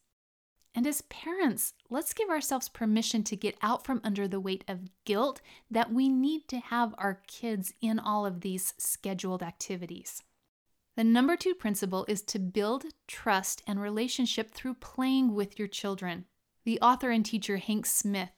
And 0.76 0.88
as 0.88 1.02
parents, 1.04 1.74
let's 1.90 2.14
give 2.14 2.30
ourselves 2.30 2.68
permission 2.68 3.24
to 3.26 3.36
get 3.36 3.58
out 3.62 3.86
from 3.86 4.02
under 4.04 4.28
the 4.28 4.40
weight 4.40 4.64
of 4.68 4.90
guilt 5.06 5.40
that 5.70 5.94
we 5.94 6.10
need 6.10 6.48
to 6.48 6.58
have 6.58 6.96
our 6.98 7.22
kids 7.28 7.74
in 7.80 8.00
all 8.00 8.26
of 8.26 8.42
these 8.42 8.74
scheduled 8.78 9.44
activities. 9.44 10.24
The 10.96 11.04
number 11.04 11.36
two 11.36 11.54
principle 11.54 12.06
is 12.08 12.22
to 12.24 12.40
build 12.40 12.86
trust 13.08 13.64
and 13.68 13.80
relationship 13.82 14.52
through 14.52 14.76
playing 14.76 15.34
with 15.34 15.58
your 15.58 15.68
children. 15.68 16.26
The 16.66 16.80
author 16.82 17.12
and 17.12 17.26
teacher 17.26 17.58
Hank 17.58 17.86
Smith 17.86 18.30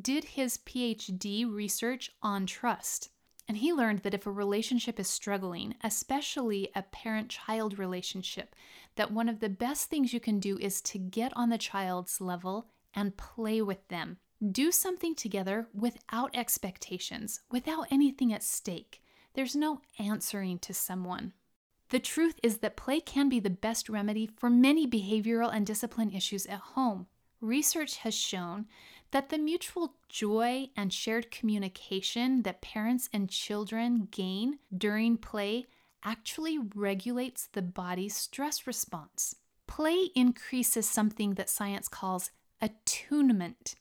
did 0.00 0.24
his 0.24 0.58
PhD 0.58 1.50
research 1.50 2.10
on 2.22 2.46
trust. 2.46 3.10
And 3.48 3.56
he 3.58 3.72
learned 3.72 4.00
that 4.00 4.14
if 4.14 4.26
a 4.26 4.30
relationship 4.30 5.00
is 5.00 5.08
struggling, 5.08 5.74
especially 5.82 6.70
a 6.74 6.82
parent 6.82 7.28
child 7.28 7.78
relationship, 7.78 8.54
that 8.96 9.12
one 9.12 9.28
of 9.28 9.40
the 9.40 9.48
best 9.48 9.88
things 9.88 10.12
you 10.12 10.20
can 10.20 10.38
do 10.38 10.58
is 10.58 10.80
to 10.82 10.98
get 10.98 11.32
on 11.36 11.48
the 11.48 11.58
child's 11.58 12.20
level 12.20 12.68
and 12.94 13.16
play 13.16 13.62
with 13.62 13.86
them. 13.88 14.18
Do 14.50 14.72
something 14.72 15.14
together 15.14 15.68
without 15.72 16.34
expectations, 16.34 17.40
without 17.50 17.86
anything 17.90 18.32
at 18.32 18.42
stake. 18.42 19.00
There's 19.34 19.56
no 19.56 19.80
answering 19.98 20.58
to 20.60 20.74
someone. 20.74 21.32
The 21.90 22.00
truth 22.00 22.40
is 22.42 22.58
that 22.58 22.76
play 22.76 23.00
can 23.00 23.28
be 23.28 23.38
the 23.38 23.50
best 23.50 23.88
remedy 23.88 24.30
for 24.36 24.50
many 24.50 24.86
behavioral 24.86 25.54
and 25.54 25.66
discipline 25.66 26.10
issues 26.10 26.46
at 26.46 26.58
home. 26.58 27.06
Research 27.40 27.98
has 27.98 28.14
shown 28.14 28.66
that 29.10 29.28
the 29.28 29.38
mutual 29.38 29.94
joy 30.08 30.70
and 30.76 30.92
shared 30.92 31.30
communication 31.30 32.42
that 32.42 32.62
parents 32.62 33.08
and 33.12 33.28
children 33.28 34.08
gain 34.10 34.58
during 34.76 35.18
play 35.18 35.66
actually 36.04 36.58
regulates 36.74 37.48
the 37.52 37.62
body's 37.62 38.16
stress 38.16 38.66
response. 38.66 39.36
Play 39.66 40.10
increases 40.14 40.88
something 40.88 41.34
that 41.34 41.50
science 41.50 41.88
calls 41.88 42.30
attunement. 42.60 43.74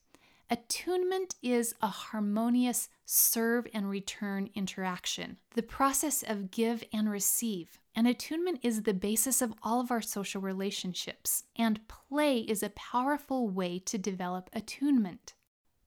Attunement 0.49 1.35
is 1.41 1.75
a 1.81 1.87
harmonious 1.87 2.89
serve 3.05 3.67
and 3.73 3.89
return 3.89 4.49
interaction, 4.53 5.37
the 5.53 5.63
process 5.63 6.23
of 6.23 6.51
give 6.51 6.83
and 6.91 7.09
receive. 7.09 7.79
And 7.95 8.07
attunement 8.07 8.59
is 8.61 8.83
the 8.83 8.93
basis 8.93 9.41
of 9.41 9.53
all 9.63 9.79
of 9.79 9.91
our 9.91 10.01
social 10.01 10.41
relationships. 10.41 11.43
And 11.55 11.87
play 11.87 12.39
is 12.39 12.63
a 12.63 12.69
powerful 12.69 13.49
way 13.49 13.79
to 13.79 13.97
develop 13.97 14.49
attunement. 14.53 15.33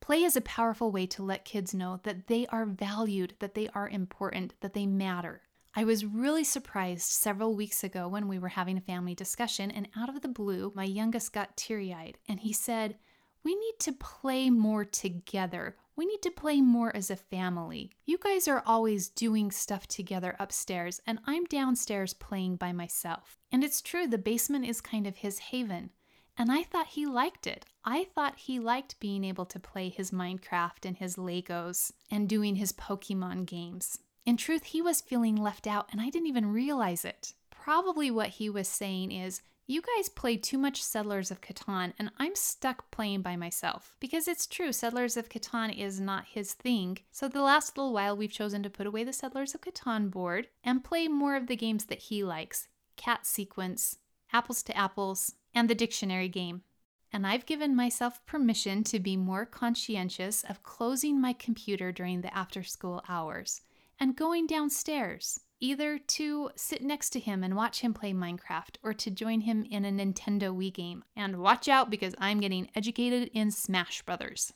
Play 0.01 0.23
is 0.23 0.37
a 0.37 0.43
powerful 0.43 0.91
way 0.91 1.07
to 1.07 1.23
let 1.23 1.47
kids 1.47 1.73
know 1.73 2.01
that 2.03 2.27
they 2.27 2.47
are 2.49 2.67
valued, 2.67 3.35
that 3.39 3.55
they 3.55 3.69
are 3.69 3.89
important, 3.89 4.53
that 4.61 4.75
they 4.75 4.87
matter. 4.87 5.43
I 5.77 5.83
was 5.83 6.05
really 6.05 6.45
surprised 6.45 7.11
several 7.11 7.57
weeks 7.57 7.83
ago 7.83 8.07
when 8.07 8.29
we 8.29 8.39
were 8.39 8.49
having 8.51 8.79
a 8.79 8.83
family 8.83 9.13
discussion, 9.13 9.73
and 9.73 9.89
out 9.97 10.09
of 10.09 10.21
the 10.23 10.29
blue, 10.29 10.73
my 10.77 10.85
youngest 10.85 11.33
got 11.33 11.57
teary 11.57 11.93
eyed 11.93 12.17
and 12.29 12.39
he 12.39 12.53
said, 12.53 12.97
We 13.43 13.57
need 13.57 13.75
to 13.81 13.93
play 13.93 14.51
more 14.51 14.85
together. 14.85 15.77
We 15.97 16.07
need 16.07 16.23
to 16.23 16.31
play 16.31 16.61
more 16.61 16.95
as 16.95 17.11
a 17.11 17.17
family. 17.17 17.91
You 18.05 18.19
guys 18.19 18.47
are 18.47 18.63
always 18.65 19.09
doing 19.09 19.51
stuff 19.51 19.89
together 19.89 20.37
upstairs, 20.39 21.01
and 21.09 21.19
I'm 21.27 21.45
downstairs 21.45 22.15
playing 22.15 22.57
by 22.57 22.71
myself. 22.71 23.39
And 23.51 23.65
it's 23.65 23.81
true, 23.81 24.07
the 24.07 24.17
basement 24.17 24.67
is 24.67 24.81
kind 24.81 25.09
of 25.09 25.17
his 25.17 25.41
haven. 25.41 25.91
And 26.39 26.53
I 26.53 26.63
thought 26.63 26.89
he 26.89 27.05
liked 27.05 27.49
it. 27.49 27.67
I 27.85 28.05
thought 28.05 28.39
he 28.39 28.61
liked 28.61 29.01
being 29.01 29.25
able 29.25 29.47
to 29.47 29.59
play 29.59 29.89
his 29.89 30.13
Minecraft 30.13 30.85
and 30.85 30.97
his 30.97 31.17
Legos 31.17 31.93
and 32.13 32.29
doing 32.29 32.57
his 32.57 32.73
Pokemon 32.73 33.47
games. 33.47 33.99
In 34.27 34.39
truth, 34.39 34.65
he 34.65 34.81
was 34.81 35.03
feeling 35.03 35.37
left 35.37 35.67
out 35.67 35.89
and 35.93 36.01
I 36.01 36.09
didn't 36.09 36.29
even 36.29 36.53
realize 36.53 37.05
it. 37.05 37.35
Probably 37.51 38.11
what 38.11 38.31
he 38.31 38.49
was 38.49 38.69
saying 38.69 39.13
is, 39.13 39.43
you 39.67 39.83
guys 39.83 40.11
play 40.11 40.37
too 40.37 40.59
much 40.59 40.83
Settlers 40.83 41.31
of 41.31 41.41
Catan, 41.41 41.95
and 41.99 42.11
I'm 42.19 42.35
stuck 42.35 42.91
playing 42.91 43.23
by 43.23 43.35
myself. 43.35 43.97
Because 43.99 44.29
it's 44.29 44.47
true, 44.47 44.73
Settlers 44.73 45.17
of 45.17 45.31
Catan 45.31 45.75
is 45.75 45.99
not 45.99 46.27
his 46.27 46.53
thing. 46.53 46.99
So, 47.11 47.29
the 47.29 47.41
last 47.41 47.79
little 47.79 47.95
while, 47.95 48.15
we've 48.15 48.31
chosen 48.31 48.63
to 48.63 48.69
put 48.69 48.87
away 48.87 49.05
the 49.05 49.13
Settlers 49.15 49.55
of 49.55 49.63
Catan 49.63 50.11
board 50.11 50.49
and 50.63 50.85
play 50.85 51.09
more 51.09 51.35
of 51.35 51.47
the 51.47 51.57
games 51.57 51.87
that 51.87 51.99
he 51.99 52.23
likes 52.23 52.69
Cat 52.99 53.25
Sequence, 53.25 53.97
Apples 54.35 54.63
to 54.65 54.77
Apples, 54.77 55.35
and 55.55 55.71
the 55.71 55.75
Dictionary 55.75 56.29
game. 56.29 56.63
And 57.11 57.27
I've 57.27 57.47
given 57.47 57.75
myself 57.75 58.25
permission 58.27 58.85
to 58.85 59.01
be 59.01 59.17
more 59.17 59.47
conscientious 59.47 60.45
of 60.45 60.63
closing 60.63 61.19
my 61.19 61.33
computer 61.33 61.91
during 61.91 62.21
the 62.21 62.37
after 62.37 62.63
school 62.63 63.03
hours 63.09 63.63
and 63.99 64.17
going 64.17 64.47
downstairs 64.47 65.41
either 65.61 65.99
to 65.99 66.51
sit 66.57 66.83
next 66.83 67.11
to 67.11 67.21
him 67.21 67.43
and 67.43 67.57
watch 67.57 67.81
him 67.81 67.95
play 67.95 68.13
Minecraft 68.13 68.77
or 68.83 68.93
to 68.93 69.11
join 69.11 69.41
him 69.41 69.65
in 69.71 69.85
a 69.85 69.91
Nintendo 69.91 70.55
Wii 70.55 70.73
game. 70.73 71.05
And 71.17 71.39
watch 71.39 71.69
out 71.69 71.91
because 71.91 72.15
I'm 72.19 72.41
getting 72.41 72.69
educated 72.75 73.31
in 73.33 73.51
Smash 73.51 74.03
Brothers. 74.03 74.53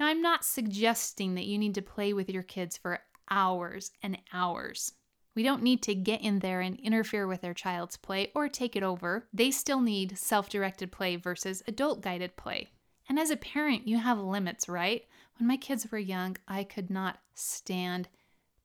Now, 0.00 0.06
I'm 0.06 0.22
not 0.22 0.44
suggesting 0.44 1.34
that 1.34 1.46
you 1.46 1.58
need 1.58 1.74
to 1.74 1.82
play 1.82 2.12
with 2.12 2.30
your 2.30 2.42
kids 2.42 2.78
for 2.78 3.00
hours 3.30 3.90
and 4.02 4.16
hours. 4.32 4.92
We 5.34 5.42
don't 5.42 5.62
need 5.62 5.82
to 5.82 5.94
get 5.94 6.22
in 6.22 6.38
there 6.38 6.60
and 6.60 6.80
interfere 6.80 7.26
with 7.26 7.42
their 7.42 7.54
child's 7.54 7.96
play 7.96 8.32
or 8.34 8.48
take 8.48 8.74
it 8.74 8.82
over. 8.82 9.28
They 9.32 9.50
still 9.50 9.80
need 9.80 10.16
self 10.18 10.48
directed 10.48 10.90
play 10.92 11.16
versus 11.16 11.62
adult 11.66 12.00
guided 12.00 12.36
play. 12.36 12.70
And 13.08 13.18
as 13.18 13.30
a 13.30 13.36
parent, 13.36 13.86
you 13.86 13.98
have 13.98 14.18
limits, 14.18 14.68
right? 14.68 15.02
When 15.38 15.46
my 15.46 15.56
kids 15.56 15.86
were 15.90 15.98
young, 15.98 16.36
I 16.46 16.64
could 16.64 16.90
not 16.90 17.18
stand 17.34 18.08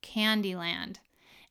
Candyland. 0.04 0.98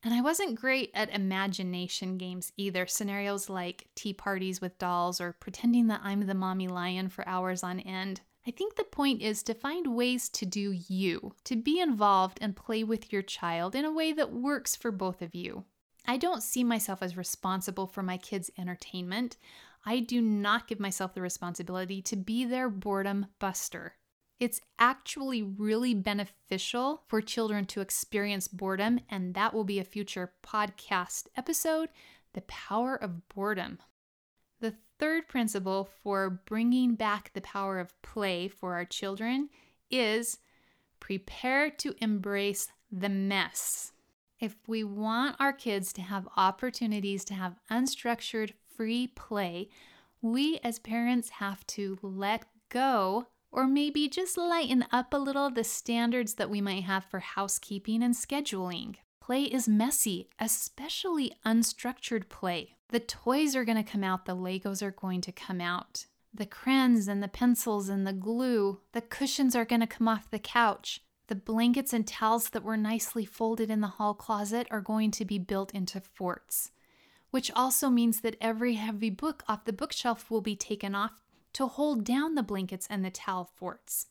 And 0.04 0.14
I 0.14 0.22
wasn't 0.22 0.60
great 0.60 0.92
at 0.94 1.10
imagination 1.10 2.18
games 2.18 2.52
either. 2.58 2.86
Scenarios 2.86 3.50
like 3.50 3.88
tea 3.96 4.14
parties 4.14 4.62
with 4.62 4.78
dolls 4.78 5.20
or 5.20 5.34
pretending 5.34 5.88
that 5.88 6.02
I'm 6.04 6.28
the 6.28 6.34
mommy 6.34 6.68
lion 6.68 7.10
for 7.10 7.28
hours 7.28 7.64
on 7.64 7.80
end. 7.80 8.22
I 8.46 8.52
think 8.52 8.76
the 8.76 8.84
point 8.84 9.22
is 9.22 9.42
to 9.44 9.54
find 9.54 9.96
ways 9.96 10.28
to 10.30 10.46
do 10.46 10.72
you, 10.72 11.34
to 11.46 11.56
be 11.56 11.80
involved 11.80 12.38
and 12.42 12.56
play 12.56 12.84
with 12.84 13.14
your 13.14 13.22
child 13.22 13.74
in 13.74 13.86
a 13.86 13.94
way 13.94 14.12
that 14.12 14.34
works 14.34 14.76
for 14.76 14.92
both 14.92 15.22
of 15.22 15.34
you. 15.34 15.64
I 16.06 16.18
don't 16.18 16.44
see 16.44 16.66
myself 16.66 17.02
as 17.02 17.16
responsible 17.16 17.88
for 17.88 18.04
my 18.04 18.18
kids' 18.18 18.52
entertainment. 18.58 19.38
I 19.86 20.02
do 20.02 20.22
not 20.22 20.68
give 20.68 20.80
myself 20.82 21.14
the 21.14 21.22
responsibility 21.22 22.02
to 22.02 22.18
be 22.18 22.44
their 22.44 22.70
boredom 22.70 23.28
buster. 23.40 23.96
It's 24.44 24.60
actually 24.78 25.42
really 25.42 25.94
beneficial 25.94 27.04
for 27.08 27.22
children 27.22 27.64
to 27.68 27.80
experience 27.80 28.50
boredom, 28.50 29.00
and 29.10 29.36
that 29.36 29.54
will 29.54 29.64
be 29.64 29.80
a 29.80 29.86
future 29.86 30.34
podcast 30.46 31.28
episode 31.38 31.88
The 32.34 32.42
Power 32.42 32.94
of 32.94 33.30
Boredom. 33.30 33.80
The 34.60 34.74
third 35.00 35.30
principle 35.30 35.88
for 36.04 36.30
bringing 36.30 36.96
back 36.96 37.32
the 37.32 37.40
power 37.40 37.80
of 37.80 37.94
play 38.02 38.50
for 38.50 38.74
our 38.74 38.84
children 38.84 39.48
is 39.90 40.40
prepare 41.00 41.70
to 41.70 41.96
embrace 42.02 42.68
the 42.92 43.08
mess. 43.08 43.94
If 44.42 44.58
we 44.68 44.84
want 44.84 45.38
our 45.40 45.54
kids 45.54 45.94
to 45.94 46.02
have 46.02 46.28
opportunities 46.36 47.24
to 47.26 47.34
have 47.34 47.56
unstructured, 47.72 48.52
free 48.76 49.08
play, 49.08 49.70
we 50.22 50.60
as 50.66 50.80
parents 50.80 51.30
have 51.30 51.66
to 51.68 51.98
let 52.02 52.44
go 52.68 53.28
or 53.54 53.68
maybe 53.68 54.10
just 54.10 54.36
lighten 54.36 54.84
up 54.92 55.14
a 55.14 55.18
little 55.18 55.52
the 55.52 55.64
standards 55.64 56.34
that 56.34 56.50
we 56.50 56.60
might 56.60 56.84
have 56.84 57.06
for 57.06 57.20
housekeeping 57.20 58.02
and 58.02 58.16
scheduling. 58.16 58.96
Play 59.22 59.44
is 59.44 59.70
messy, 59.70 60.28
especially 60.40 61.32
unstructured 61.46 62.28
play. 62.30 62.76
The 62.90 63.00
toys 63.00 63.56
are 63.56 63.64
going 63.64 63.82
to 63.82 63.90
come 63.90 64.04
out, 64.04 64.26
the 64.26 64.36
Legos 64.36 64.82
are 64.82 64.92
going 64.92 65.22
to 65.22 65.32
come 65.32 65.62
out. 65.62 66.08
The 66.34 66.48
crayons 66.48 67.08
and 67.08 67.22
the 67.22 67.28
pencils 67.28 67.90
and 67.90 68.08
the 68.08 68.12
glue, 68.12 68.82
the 68.92 69.02
cushions 69.02 69.56
are 69.56 69.66
going 69.66 69.82
to 69.82 69.88
come 69.88 70.08
off 70.08 70.32
the 70.32 70.40
couch. 70.40 71.02
The 71.28 71.36
blankets 71.36 71.94
and 71.94 72.08
towels 72.08 72.50
that 72.50 72.64
were 72.64 72.76
nicely 72.76 73.24
folded 73.24 73.70
in 73.70 73.82
the 73.82 73.88
hall 73.88 74.16
closet 74.16 74.68
are 74.72 74.82
going 74.82 75.12
to 75.12 75.26
be 75.26 75.38
built 75.38 75.72
into 75.74 76.02
forts, 76.02 76.72
which 77.30 77.52
also 77.52 77.90
means 77.90 78.22
that 78.22 78.36
every 78.42 78.74
heavy 78.74 79.12
book 79.12 79.44
off 79.48 79.66
the 79.66 79.74
bookshelf 79.74 80.30
will 80.30 80.42
be 80.42 80.56
taken 80.56 80.96
off 80.96 81.23
to 81.54 81.68
hold 81.68 82.04
down 82.04 82.36
the 82.36 82.44
blankets 82.44 82.88
and 82.90 83.04
the 83.04 83.12
towel 83.12 83.50
forts. 83.56 84.08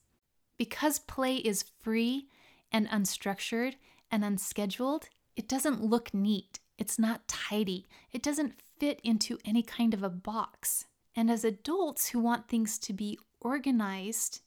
Because 0.57 0.99
play 0.99 1.37
is 1.37 1.65
free 1.83 2.29
and 2.71 2.89
unstructured 2.89 3.75
and 4.11 4.25
unscheduled, 4.25 5.09
it 5.37 5.49
doesn't 5.49 5.83
look 5.83 6.13
neat. 6.15 6.61
It's 6.79 6.99
not 6.99 7.29
tidy. 7.29 7.87
It 8.13 8.23
doesn't 8.23 8.55
fit 8.79 9.01
into 9.03 9.39
any 9.45 9.63
kind 9.63 9.95
of 9.95 10.03
a 10.03 10.09
box. 10.09 10.87
And 11.15 11.31
as 11.31 11.45
adults 11.45 12.09
who 12.09 12.21
want 12.21 12.49
things 12.49 12.79
to 12.81 12.93
be 12.93 13.19
organized 13.41 14.41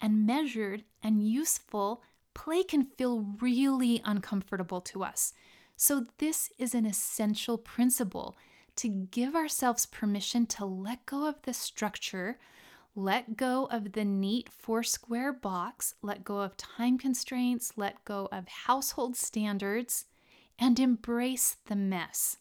and 0.00 0.26
measured 0.26 0.84
and 1.02 1.26
useful, 1.26 2.02
play 2.34 2.62
can 2.62 2.84
feel 2.84 3.26
really 3.40 4.00
uncomfortable 4.04 4.80
to 4.80 5.04
us. 5.04 5.32
So, 5.76 6.06
this 6.18 6.50
is 6.58 6.74
an 6.74 6.86
essential 6.86 7.58
principle 7.58 8.36
to 8.76 8.88
give 8.88 9.34
ourselves 9.34 9.86
permission 9.86 10.46
to 10.46 10.64
let 10.64 11.06
go 11.06 11.26
of 11.26 11.40
the 11.42 11.54
structure, 11.54 12.38
let 12.94 13.36
go 13.36 13.66
of 13.70 13.92
the 13.92 14.04
neat 14.04 14.48
four 14.50 14.82
square 14.82 15.32
box, 15.32 15.94
let 16.02 16.24
go 16.24 16.40
of 16.40 16.56
time 16.56 16.98
constraints, 16.98 17.72
let 17.76 18.04
go 18.04 18.28
of 18.30 18.48
household 18.48 19.16
standards, 19.16 20.04
and 20.58 20.78
embrace 20.78 21.56
the 21.66 21.76
mess. 21.76 22.38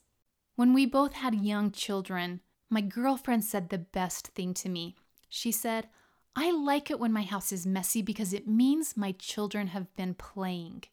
When 0.55 0.73
we 0.73 0.85
both 0.85 1.13
had 1.13 1.35
young 1.35 1.71
children, 1.71 2.41
my 2.69 2.81
girlfriend 2.81 3.43
said 3.43 3.69
the 3.69 3.77
best 3.77 4.27
thing 4.29 4.53
to 4.55 4.69
me. 4.69 4.95
She 5.29 5.51
said, 5.51 5.87
I 6.35 6.51
like 6.51 6.89
it 6.89 6.99
when 6.99 7.11
my 7.11 7.23
house 7.23 7.51
is 7.51 7.65
messy 7.65 8.01
because 8.01 8.33
it 8.33 8.47
means 8.47 8.95
my 8.95 9.13
children 9.13 9.67
have 9.67 9.93
been 9.95 10.13
playing. 10.13 10.83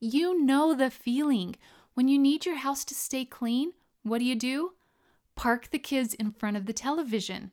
You 0.00 0.42
know 0.42 0.74
the 0.74 0.90
feeling. 0.90 1.56
When 1.94 2.08
you 2.08 2.18
need 2.18 2.46
your 2.46 2.56
house 2.56 2.84
to 2.86 2.94
stay 2.94 3.24
clean, 3.24 3.72
what 4.02 4.18
do 4.18 4.24
you 4.24 4.36
do? 4.36 4.72
Park 5.38 5.70
the 5.70 5.78
kids 5.78 6.14
in 6.14 6.32
front 6.32 6.56
of 6.56 6.66
the 6.66 6.72
television. 6.72 7.52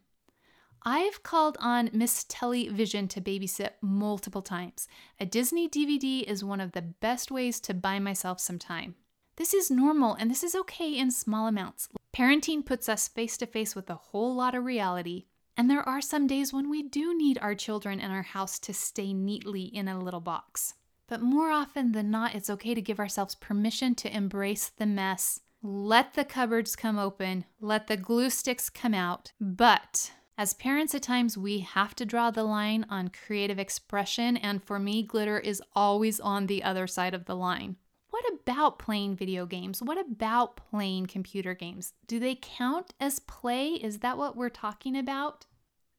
I've 0.81 1.21
called 1.21 1.55
on 1.59 1.91
Miss 1.93 2.25
Television 2.27 3.07
to 3.09 3.21
babysit 3.21 3.73
multiple 3.79 4.41
times. 4.41 4.87
A 5.19 5.25
Disney 5.27 5.69
DVD 5.69 6.23
is 6.23 6.43
one 6.43 6.59
of 6.59 6.71
the 6.71 6.81
best 6.81 7.29
ways 7.29 7.59
to 7.59 7.75
buy 7.75 7.99
myself 7.99 8.39
some 8.39 8.57
time. 8.57 8.95
This 9.35 9.53
is 9.53 9.69
normal 9.69 10.15
and 10.15 10.31
this 10.31 10.43
is 10.43 10.55
okay 10.55 10.97
in 10.97 11.11
small 11.11 11.47
amounts. 11.47 11.87
Parenting 12.11 12.65
puts 12.65 12.89
us 12.89 13.07
face 13.07 13.37
to 13.37 13.45
face 13.45 13.75
with 13.75 13.87
a 13.91 13.95
whole 13.95 14.33
lot 14.33 14.55
of 14.55 14.65
reality, 14.65 15.25
and 15.55 15.69
there 15.69 15.87
are 15.87 16.01
some 16.01 16.25
days 16.25 16.51
when 16.51 16.71
we 16.71 16.81
do 16.81 17.15
need 17.15 17.37
our 17.37 17.53
children 17.53 17.99
and 17.99 18.11
our 18.11 18.23
house 18.23 18.57
to 18.59 18.73
stay 18.73 19.13
neatly 19.13 19.65
in 19.65 19.87
a 19.87 19.99
little 19.99 20.21
box. 20.21 20.73
But 21.07 21.21
more 21.21 21.51
often 21.51 21.91
than 21.91 22.09
not, 22.09 22.33
it's 22.33 22.49
okay 22.49 22.73
to 22.73 22.81
give 22.81 22.99
ourselves 22.99 23.35
permission 23.35 23.93
to 23.95 24.15
embrace 24.15 24.69
the 24.69 24.87
mess 24.87 25.41
let 25.61 26.13
the 26.13 26.25
cupboards 26.25 26.75
come 26.75 26.99
open, 26.99 27.45
let 27.59 27.87
the 27.87 27.97
glue 27.97 28.29
sticks 28.29 28.69
come 28.69 28.93
out. 28.93 29.31
But 29.39 30.11
as 30.37 30.53
parents, 30.53 30.93
at 30.93 31.01
times 31.01 31.37
we 31.37 31.59
have 31.59 31.95
to 31.95 32.05
draw 32.05 32.29
the 32.29 32.43
line 32.43 32.85
on 32.89 33.07
creative 33.07 33.57
expression, 33.57 34.35
and 34.35 34.63
for 34.63 34.79
me, 34.79 35.01
glitter 35.01 35.39
is 35.39 35.61
always 35.73 36.19
on 36.19 36.47
the 36.47 36.63
other 36.63 36.87
side 36.87 37.13
of 37.13 37.25
the 37.25 37.35
line. 37.35 37.77
What 38.09 38.25
about 38.33 38.79
playing 38.79 39.15
video 39.15 39.45
games? 39.45 39.81
What 39.81 39.97
about 39.97 40.57
playing 40.57 41.07
computer 41.07 41.53
games? 41.53 41.93
Do 42.07 42.19
they 42.19 42.37
count 42.41 42.93
as 42.99 43.19
play? 43.19 43.73
Is 43.73 43.99
that 43.99 44.17
what 44.17 44.35
we're 44.35 44.49
talking 44.49 44.97
about? 44.97 45.45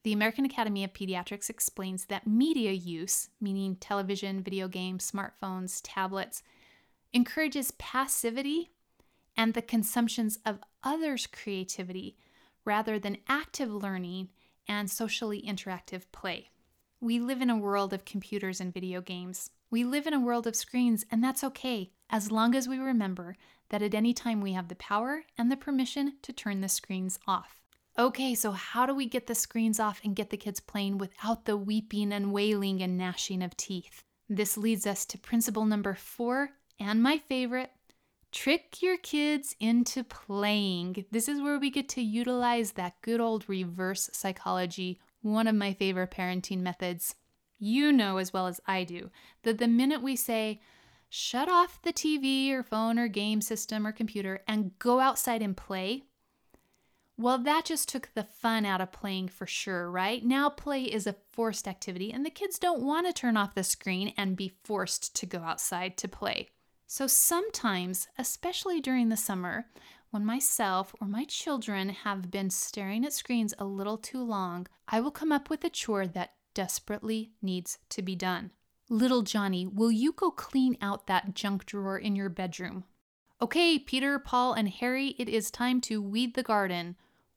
The 0.03 0.12
American 0.12 0.45
Academy 0.45 0.85
of 0.85 0.92
Pediatrics 0.92 1.51
explains 1.51 2.05
that 2.07 2.27
media 2.27 2.73
use, 2.73 3.31
meaning 3.40 3.77
television, 3.77 4.42
video 4.42 4.69
games, 4.69 5.11
smartphones, 5.11 5.81
tablets, 5.83 6.42
encourages 7.12 7.73
passivity 7.73 8.71
and 9.37 9.55
the 9.55 9.62
consumptions 9.62 10.38
of 10.44 10.61
others' 10.83 11.27
creativity 11.27 12.16
rather 12.64 12.99
than 12.99 13.18
active 13.29 13.72
learning 13.72 14.29
and 14.68 14.90
socially 14.90 15.42
interactive 15.42 16.03
play. 16.12 16.51
We 17.01 17.18
live 17.18 17.42
in 17.42 17.51
a 17.51 17.57
world 17.57 17.92
of 17.92 18.05
computers 18.05 18.61
and 18.61 18.72
video 18.72 19.01
games. 19.01 19.51
We 19.70 19.85
live 19.85 20.07
in 20.07 20.14
a 20.14 20.20
world 20.20 20.46
of 20.46 20.57
screens, 20.57 21.05
and 21.11 21.22
that's 21.22 21.44
okay, 21.44 21.92
as 22.11 22.33
long 22.33 22.55
as 22.55 22.68
we 22.68 22.79
remember 22.79 23.37
that 23.68 23.83
at 23.83 23.94
any 23.94 24.14
time 24.14 24.40
we 24.40 24.53
have 24.53 24.68
the 24.68 24.77
power 24.77 25.25
and 25.37 25.51
the 25.51 25.57
permission 25.57 26.14
to 26.22 26.33
turn 26.33 26.61
the 26.61 26.68
screens 26.68 27.18
off. 27.27 27.61
Okay, 27.99 28.35
so 28.35 28.53
how 28.53 28.87
do 28.87 28.94
we 28.94 29.07
get 29.07 29.27
the 29.27 29.35
screens 29.35 29.81
off 29.81 30.01
and 30.05 30.14
get 30.14 30.31
the 30.31 30.37
kids 30.37 30.61
playing 30.61 30.99
without 30.99 31.44
the 31.46 31.57
weeping 31.57 32.12
and 32.12 32.33
wailing 32.33 32.83
and 32.83 32.99
gnashing 32.99 33.42
of 33.42 33.57
teeth? 33.57 34.05
This 34.29 34.59
leads 34.59 34.87
us 34.87 35.07
to 35.07 35.18
principle 35.18 35.64
number 35.64 35.94
four 35.94 36.51
and 36.79 37.03
my 37.03 37.18
favorite 37.18 37.70
Trick 38.37 38.83
your 38.83 38.99
kids 38.99 39.57
into 39.61 40.05
playing. 40.05 41.07
This 41.11 41.27
is 41.27 41.40
where 41.40 41.59
we 41.59 41.70
get 41.70 41.88
to 41.88 42.03
utilize 42.03 42.72
that 42.72 43.01
good 43.01 43.18
old 43.18 43.49
reverse 43.49 44.11
psychology, 44.12 45.01
one 45.22 45.46
of 45.46 45.55
my 45.55 45.72
favorite 45.72 46.11
parenting 46.11 46.59
methods. 46.59 47.14
You 47.59 47.92
know 47.92 48.18
as 48.18 48.35
well 48.35 48.46
as 48.46 48.61
I 48.66 48.85
do 48.85 49.11
that 49.44 49.57
the 49.57 49.66
minute 49.66 50.03
we 50.03 50.16
say, 50.16 50.61
shut 51.09 51.49
off 51.49 51.81
the 51.81 51.94
TV 51.94 52.53
or 52.53 52.62
phone 52.62 52.99
or 52.99 53.09
game 53.09 53.40
system 53.40 53.87
or 53.87 53.90
computer 53.90 54.42
and 54.46 54.79
go 54.79 55.01
outside 55.01 55.40
and 55.40 55.57
play, 55.57 56.03
well, 57.16 57.38
that 57.38 57.64
just 57.64 57.88
took 57.88 58.11
the 58.14 58.25
fun 58.25 58.66
out 58.66 58.83
of 58.83 58.92
playing 58.92 59.29
for 59.29 59.46
sure, 59.46 59.90
right? 59.90 60.22
Now, 60.22 60.51
play 60.51 60.83
is 60.83 61.07
a 61.07 61.16
forced 61.33 61.66
activity, 61.66 62.12
and 62.12 62.25
the 62.25 62.31
kids 62.31 62.59
don't 62.59 62.83
want 62.83 63.07
to 63.07 63.14
turn 63.14 63.38
off 63.38 63.55
the 63.55 63.64
screen 63.64 64.12
and 64.18 64.37
be 64.37 64.53
forced 64.62 65.16
to 65.16 65.25
go 65.25 65.38
outside 65.38 65.96
to 65.96 66.07
play. 66.09 66.51
So, 66.87 67.07
sometimes, 67.07 68.07
especially 68.16 68.81
during 68.81 69.09
the 69.09 69.16
summer, 69.16 69.66
when 70.11 70.25
myself 70.25 70.94
or 71.01 71.09
my 71.09 71.25
children 71.25 71.88
have 71.88 72.31
been 72.31 72.49
staring 72.49 73.05
at 73.05 73.12
screens 73.12 73.53
a 73.59 73.64
little 73.64 73.99
too 73.99 74.22
long, 74.22 74.68
I 74.88 75.01
will 75.01 75.11
come 75.11 75.33
up 75.33 75.51
with 75.51 75.64
a 75.64 75.70
chore 75.70 76.07
that 76.07 76.35
desperately 76.55 77.33
needs 77.42 77.79
to 77.90 78.03
be 78.03 78.14
done. 78.14 78.53
Little 78.88 79.22
Johnny, 79.22 79.66
will 79.66 79.90
you 79.90 80.12
go 80.12 80.31
clean 80.31 80.77
out 80.81 81.09
that 81.09 81.35
junk 81.35 81.66
drawer 81.66 81.99
in 81.99 82.14
your 82.14 82.29
bedroom? 82.29 82.85
Okay, 83.42 83.79
Peter, 83.79 84.18
Paul, 84.20 84.53
and 84.53 84.68
Harry, 84.68 85.16
it 85.18 85.29
is 85.29 85.51
time 85.51 85.81
to 85.83 86.01
weed 86.01 86.35
the 86.35 86.42
garden 86.42 86.96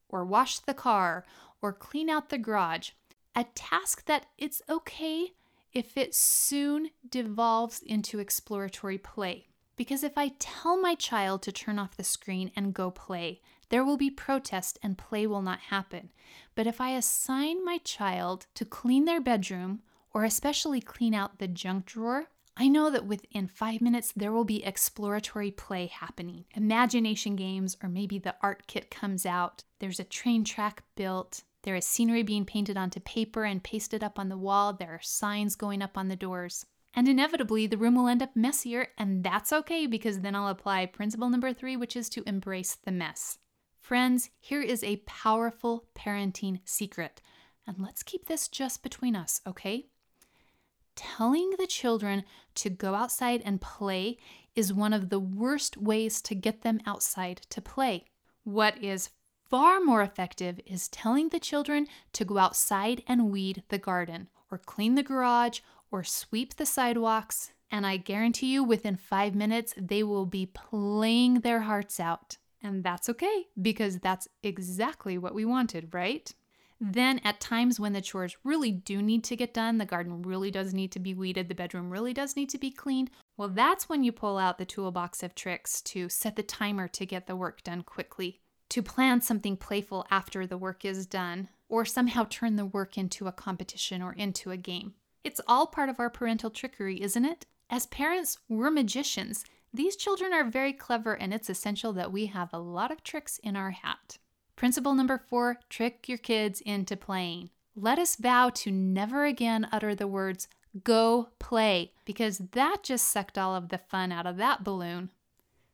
or 0.10 0.26
wash 0.26 0.60
the 0.60 0.74
car, 0.74 1.26
or 1.62 1.72
clean 1.74 2.10
out 2.10 2.30
the 2.30 2.38
garage. 2.38 2.92
A 3.36 3.46
task 3.56 4.06
that 4.06 4.26
it's 4.38 4.62
okay 4.70 5.34
if 5.74 5.98
it 5.98 6.16
soon 6.16 6.90
devolves 7.08 7.82
into 7.82 8.20
exploratory 8.20 8.98
play. 8.98 9.48
Because 9.76 10.04
if 10.04 10.18
I 10.18 10.34
tell 10.40 10.80
my 10.80 10.96
child 10.96 11.42
to 11.44 11.52
turn 11.52 11.80
off 11.80 11.96
the 11.96 12.04
screen 12.04 12.52
and 12.56 12.74
go 12.74 12.92
play, 12.92 13.42
there 13.70 13.86
will 13.86 13.98
be 13.98 14.10
protest 14.10 14.78
and 14.84 14.98
play 14.98 15.26
will 15.26 15.42
not 15.42 15.60
happen. 15.60 16.10
But 16.56 16.68
if 16.68 16.82
I 16.82 16.92
assign 16.92 17.64
my 17.64 17.78
child 17.84 18.48
to 18.56 18.66
clean 18.66 19.06
their 19.06 19.22
bedroom, 19.22 19.82
or 20.14 20.24
especially 20.24 20.82
clean 20.82 21.14
out 21.14 21.40
the 21.40 21.48
junk 21.48 21.86
drawer, 21.86 22.26
I 22.58 22.68
know 22.68 22.90
that 22.90 23.06
within 23.06 23.48
five 23.48 23.80
minutes 23.80 24.12
there 24.14 24.34
will 24.34 24.44
be 24.44 24.66
exploratory 24.66 25.52
play 25.52 25.86
happening. 25.86 26.44
Imagination 26.56 27.38
games, 27.38 27.78
or 27.82 27.88
maybe 27.88 28.20
the 28.20 28.36
art 28.42 28.68
kit 28.68 28.92
comes 28.92 29.26
out. 29.26 29.64
There's 29.80 30.00
a 30.00 30.04
train 30.04 30.44
track 30.44 30.84
built. 30.96 31.44
There 31.64 31.76
is 31.76 31.86
scenery 31.86 32.24
being 32.24 32.46
painted 32.46 32.78
onto 32.78 33.00
paper 33.00 33.44
and 33.44 33.64
pasted 33.64 34.04
up 34.04 34.18
on 34.18 34.30
the 34.30 34.38
wall. 34.38 34.74
There 34.74 34.94
are 34.94 35.02
signs 35.02 35.56
going 35.56 35.82
up 35.82 35.98
on 35.98 36.08
the 36.08 36.16
doors. 36.16 36.66
And 36.94 37.08
inevitably, 37.08 37.68
the 37.68 37.78
room 37.78 37.96
will 37.96 38.08
end 38.08 38.24
up 38.24 38.36
messier, 38.36 38.88
and 38.98 39.24
that's 39.24 39.54
okay 39.54 39.86
because 39.86 40.22
then 40.22 40.36
I'll 40.36 40.48
apply 40.48 40.86
principle 40.88 41.30
number 41.30 41.54
three, 41.54 41.78
which 41.78 41.96
is 41.96 42.10
to 42.10 42.24
embrace 42.26 42.76
the 42.76 42.92
mess. 42.92 43.38
Friends, 43.80 44.30
here 44.40 44.62
is 44.62 44.84
a 44.84 45.04
powerful 45.06 45.88
parenting 45.96 46.62
secret. 46.66 47.22
And 47.68 47.78
let's 47.80 48.04
keep 48.04 48.26
this 48.26 48.48
just 48.48 48.82
between 48.82 49.16
us, 49.16 49.42
okay? 49.46 49.86
telling 51.00 51.52
the 51.58 51.66
children 51.66 52.26
to 52.54 52.70
go 52.70 52.94
outside 52.94 53.42
and 53.46 53.62
play 53.62 54.18
is 54.54 54.74
one 54.74 54.92
of 54.92 55.08
the 55.08 55.20
worst 55.20 55.78
ways 55.78 56.22
to 56.22 56.36
get 56.36 56.62
them 56.62 56.78
outside 56.86 57.38
to 57.50 57.62
play. 57.62 58.04
What 58.44 58.84
is 58.84 59.10
far 59.50 59.80
more 59.82 60.02
effective 60.02 60.60
is 60.66 60.88
telling 60.88 61.30
the 61.30 61.40
children 61.40 61.88
to 62.14 62.26
go 62.26 62.38
outside 62.38 63.04
and 63.08 63.32
weed 63.32 63.64
the 63.70 63.78
garden, 63.78 64.30
or 64.52 64.58
clean 64.58 64.96
the 64.96 65.04
garage, 65.04 65.60
or 65.92 66.04
sweep 66.04 66.56
the 66.56 66.66
sidewalks. 66.66 67.52
And 67.72 67.86
I 67.86 67.98
guarantee 67.98 68.54
you, 68.54 68.64
within 68.64 68.96
five 68.96 69.36
minutes, 69.36 69.74
they 69.78 70.04
will 70.04 70.26
be 70.26 70.46
playing 70.46 71.42
their 71.42 71.62
hearts 71.62 72.00
out. 72.00 72.38
And 72.62 72.84
that's 72.84 73.10
okay, 73.10 73.48
because 73.62 74.00
that's 74.00 74.28
exactly 74.44 75.18
what 75.18 75.34
we 75.34 75.46
wanted, 75.46 75.94
right? 75.94 76.34
Then, 76.82 77.20
at 77.24 77.40
times 77.40 77.80
when 77.80 77.94
the 77.94 78.02
chores 78.02 78.38
really 78.44 78.72
do 78.72 79.02
need 79.02 79.24
to 79.26 79.36
get 79.36 79.54
done, 79.54 79.78
the 79.78 79.86
garden 79.86 80.22
really 80.22 80.50
does 80.50 80.74
need 80.74 80.92
to 80.94 81.00
be 81.00 81.14
weeded, 81.14 81.50
the 81.50 81.56
bedroom 81.56 81.90
really 81.90 82.14
does 82.14 82.36
need 82.36 82.50
to 82.50 82.58
be 82.58 82.72
cleaned, 82.72 83.12
well, 83.36 83.50
that's 83.50 83.90
when 83.90 84.04
you 84.04 84.12
pull 84.12 84.38
out 84.38 84.58
the 84.58 84.66
toolbox 84.66 85.22
of 85.22 85.36
tricks 85.36 85.82
to 85.82 86.08
set 86.08 86.36
the 86.36 86.44
timer 86.44 86.88
to 86.88 87.06
get 87.06 87.28
the 87.28 87.36
work 87.36 87.64
done 87.64 87.84
quickly, 87.84 88.40
to 88.70 88.84
plan 88.84 89.22
something 89.22 89.58
playful 89.58 90.06
after 90.10 90.46
the 90.46 90.58
work 90.58 90.86
is 90.86 91.06
done, 91.06 91.50
or 91.68 91.86
somehow 91.86 92.26
turn 92.30 92.56
the 92.56 92.66
work 92.66 92.98
into 92.98 93.28
a 93.28 93.32
competition 93.32 94.02
or 94.02 94.14
into 94.14 94.52
a 94.52 94.58
game. 94.58 94.94
It's 95.24 95.42
all 95.48 95.68
part 95.68 95.90
of 95.90 96.00
our 96.00 96.10
parental 96.10 96.50
trickery, 96.50 97.02
isn't 97.02 97.26
it? 97.26 97.46
As 97.70 97.86
parents, 97.88 98.38
we're 98.48 98.72
magicians. 98.72 99.46
These 99.74 99.96
children 99.96 100.34
are 100.34 100.44
very 100.44 100.74
clever, 100.74 101.14
and 101.14 101.34
it's 101.34 101.50
essential 101.50 101.94
that 101.94 102.12
we 102.12 102.28
have 102.28 102.50
a 102.54 102.60
lot 102.60 102.92
of 102.92 103.04
tricks 103.04 103.40
in 103.44 103.56
our 103.56 103.72
hat. 103.72 104.18
Principle 104.56 104.96
number 104.96 105.18
four 105.18 105.60
trick 105.70 106.10
your 106.10 106.18
kids 106.18 106.62
into 106.62 106.98
playing. 106.98 107.50
Let 107.76 108.00
us 108.00 108.16
vow 108.16 108.50
to 108.56 108.72
never 108.72 109.26
again 109.26 109.68
utter 109.72 109.94
the 109.94 110.08
words, 110.08 110.48
go 110.84 111.30
play, 111.40 111.94
because 112.06 112.40
that 112.52 112.84
just 112.84 113.08
sucked 113.08 113.38
all 113.38 113.56
of 113.56 113.70
the 113.70 113.78
fun 113.78 114.12
out 114.12 114.26
of 114.26 114.38
that 114.38 114.64
balloon. 114.64 115.12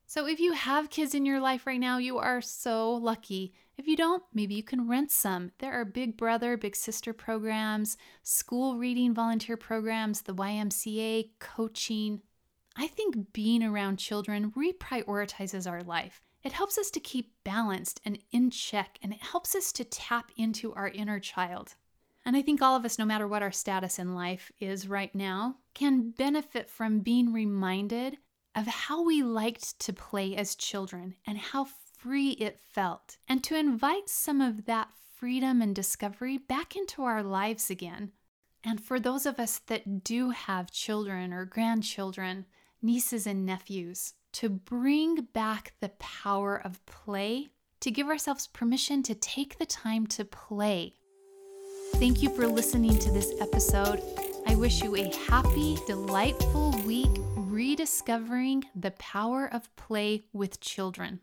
So, 0.07 0.27
if 0.27 0.39
you 0.39 0.53
have 0.53 0.91
kids 0.91 1.15
in 1.15 1.25
your 1.25 1.39
life 1.39 1.65
right 1.65 1.79
now, 1.79 1.97
you 1.97 2.19
are 2.19 2.39
so 2.39 2.93
lucky. 2.93 3.53
If 3.77 3.87
you 3.87 3.97
don't, 3.97 4.23
maybe 4.33 4.53
you 4.53 4.63
can 4.63 4.87
rent 4.87 5.11
some. 5.11 5.51
There 5.57 5.73
are 5.73 5.83
big 5.83 6.15
brother, 6.15 6.57
big 6.57 6.75
sister 6.75 7.11
programs, 7.11 7.97
school 8.21 8.77
reading 8.77 9.13
volunteer 9.15 9.57
programs, 9.57 10.21
the 10.21 10.35
YMCA, 10.35 11.31
coaching. 11.39 12.21
I 12.75 12.87
think 12.87 13.33
being 13.33 13.63
around 13.63 13.97
children 13.97 14.51
reprioritizes 14.51 15.69
our 15.69 15.81
life. 15.81 16.21
It 16.43 16.51
helps 16.51 16.77
us 16.77 16.91
to 16.91 16.99
keep 16.99 17.33
balanced 17.43 17.99
and 18.05 18.19
in 18.31 18.51
check, 18.51 18.99
and 19.01 19.11
it 19.11 19.23
helps 19.23 19.55
us 19.55 19.71
to 19.73 19.83
tap 19.83 20.31
into 20.37 20.71
our 20.73 20.89
inner 20.89 21.19
child. 21.19 21.73
And 22.23 22.35
I 22.37 22.43
think 22.43 22.61
all 22.61 22.75
of 22.75 22.85
us, 22.85 22.99
no 22.99 23.05
matter 23.05 23.27
what 23.27 23.41
our 23.41 23.51
status 23.51 23.97
in 23.97 24.13
life 24.13 24.51
is 24.59 24.87
right 24.87 25.13
now, 25.15 25.57
can 25.73 26.11
benefit 26.11 26.69
from 26.69 26.99
being 26.99 27.33
reminded 27.33 28.17
of 28.55 28.67
how 28.67 29.03
we 29.03 29.21
liked 29.21 29.79
to 29.79 29.93
play 29.93 30.35
as 30.35 30.55
children 30.55 31.15
and 31.27 31.37
how 31.37 31.67
free 31.97 32.31
it 32.31 32.59
felt, 32.71 33.17
and 33.27 33.43
to 33.43 33.57
invite 33.57 34.09
some 34.09 34.39
of 34.39 34.65
that 34.65 34.89
freedom 35.15 35.61
and 35.61 35.75
discovery 35.75 36.37
back 36.37 36.75
into 36.75 37.03
our 37.03 37.23
lives 37.23 37.69
again. 37.69 38.11
And 38.63 38.81
for 38.81 38.99
those 38.99 39.25
of 39.25 39.39
us 39.39 39.59
that 39.67 40.03
do 40.03 40.31
have 40.31 40.71
children 40.71 41.33
or 41.33 41.45
grandchildren, 41.45 42.45
nieces 42.81 43.27
and 43.27 43.45
nephews, 43.45 44.13
to 44.33 44.49
bring 44.49 45.27
back 45.33 45.73
the 45.79 45.89
power 45.99 46.61
of 46.63 46.85
play, 46.85 47.49
to 47.79 47.91
give 47.91 48.07
ourselves 48.07 48.47
permission 48.47 49.03
to 49.03 49.15
take 49.15 49.57
the 49.57 49.65
time 49.65 50.07
to 50.07 50.25
play. 50.25 50.93
Thank 51.95 52.21
you 52.21 52.29
for 52.29 52.47
listening 52.47 52.97
to 52.99 53.11
this 53.11 53.33
episode. 53.39 54.01
I 54.47 54.55
wish 54.55 54.83
you 54.83 54.95
a 54.95 55.13
happy, 55.27 55.77
delightful 55.87 56.71
week 56.85 57.17
rediscovering 57.55 58.65
the 58.75 58.91
power 58.91 59.47
of 59.49 59.73
play 59.77 60.25
with 60.33 60.59
children. 60.59 61.21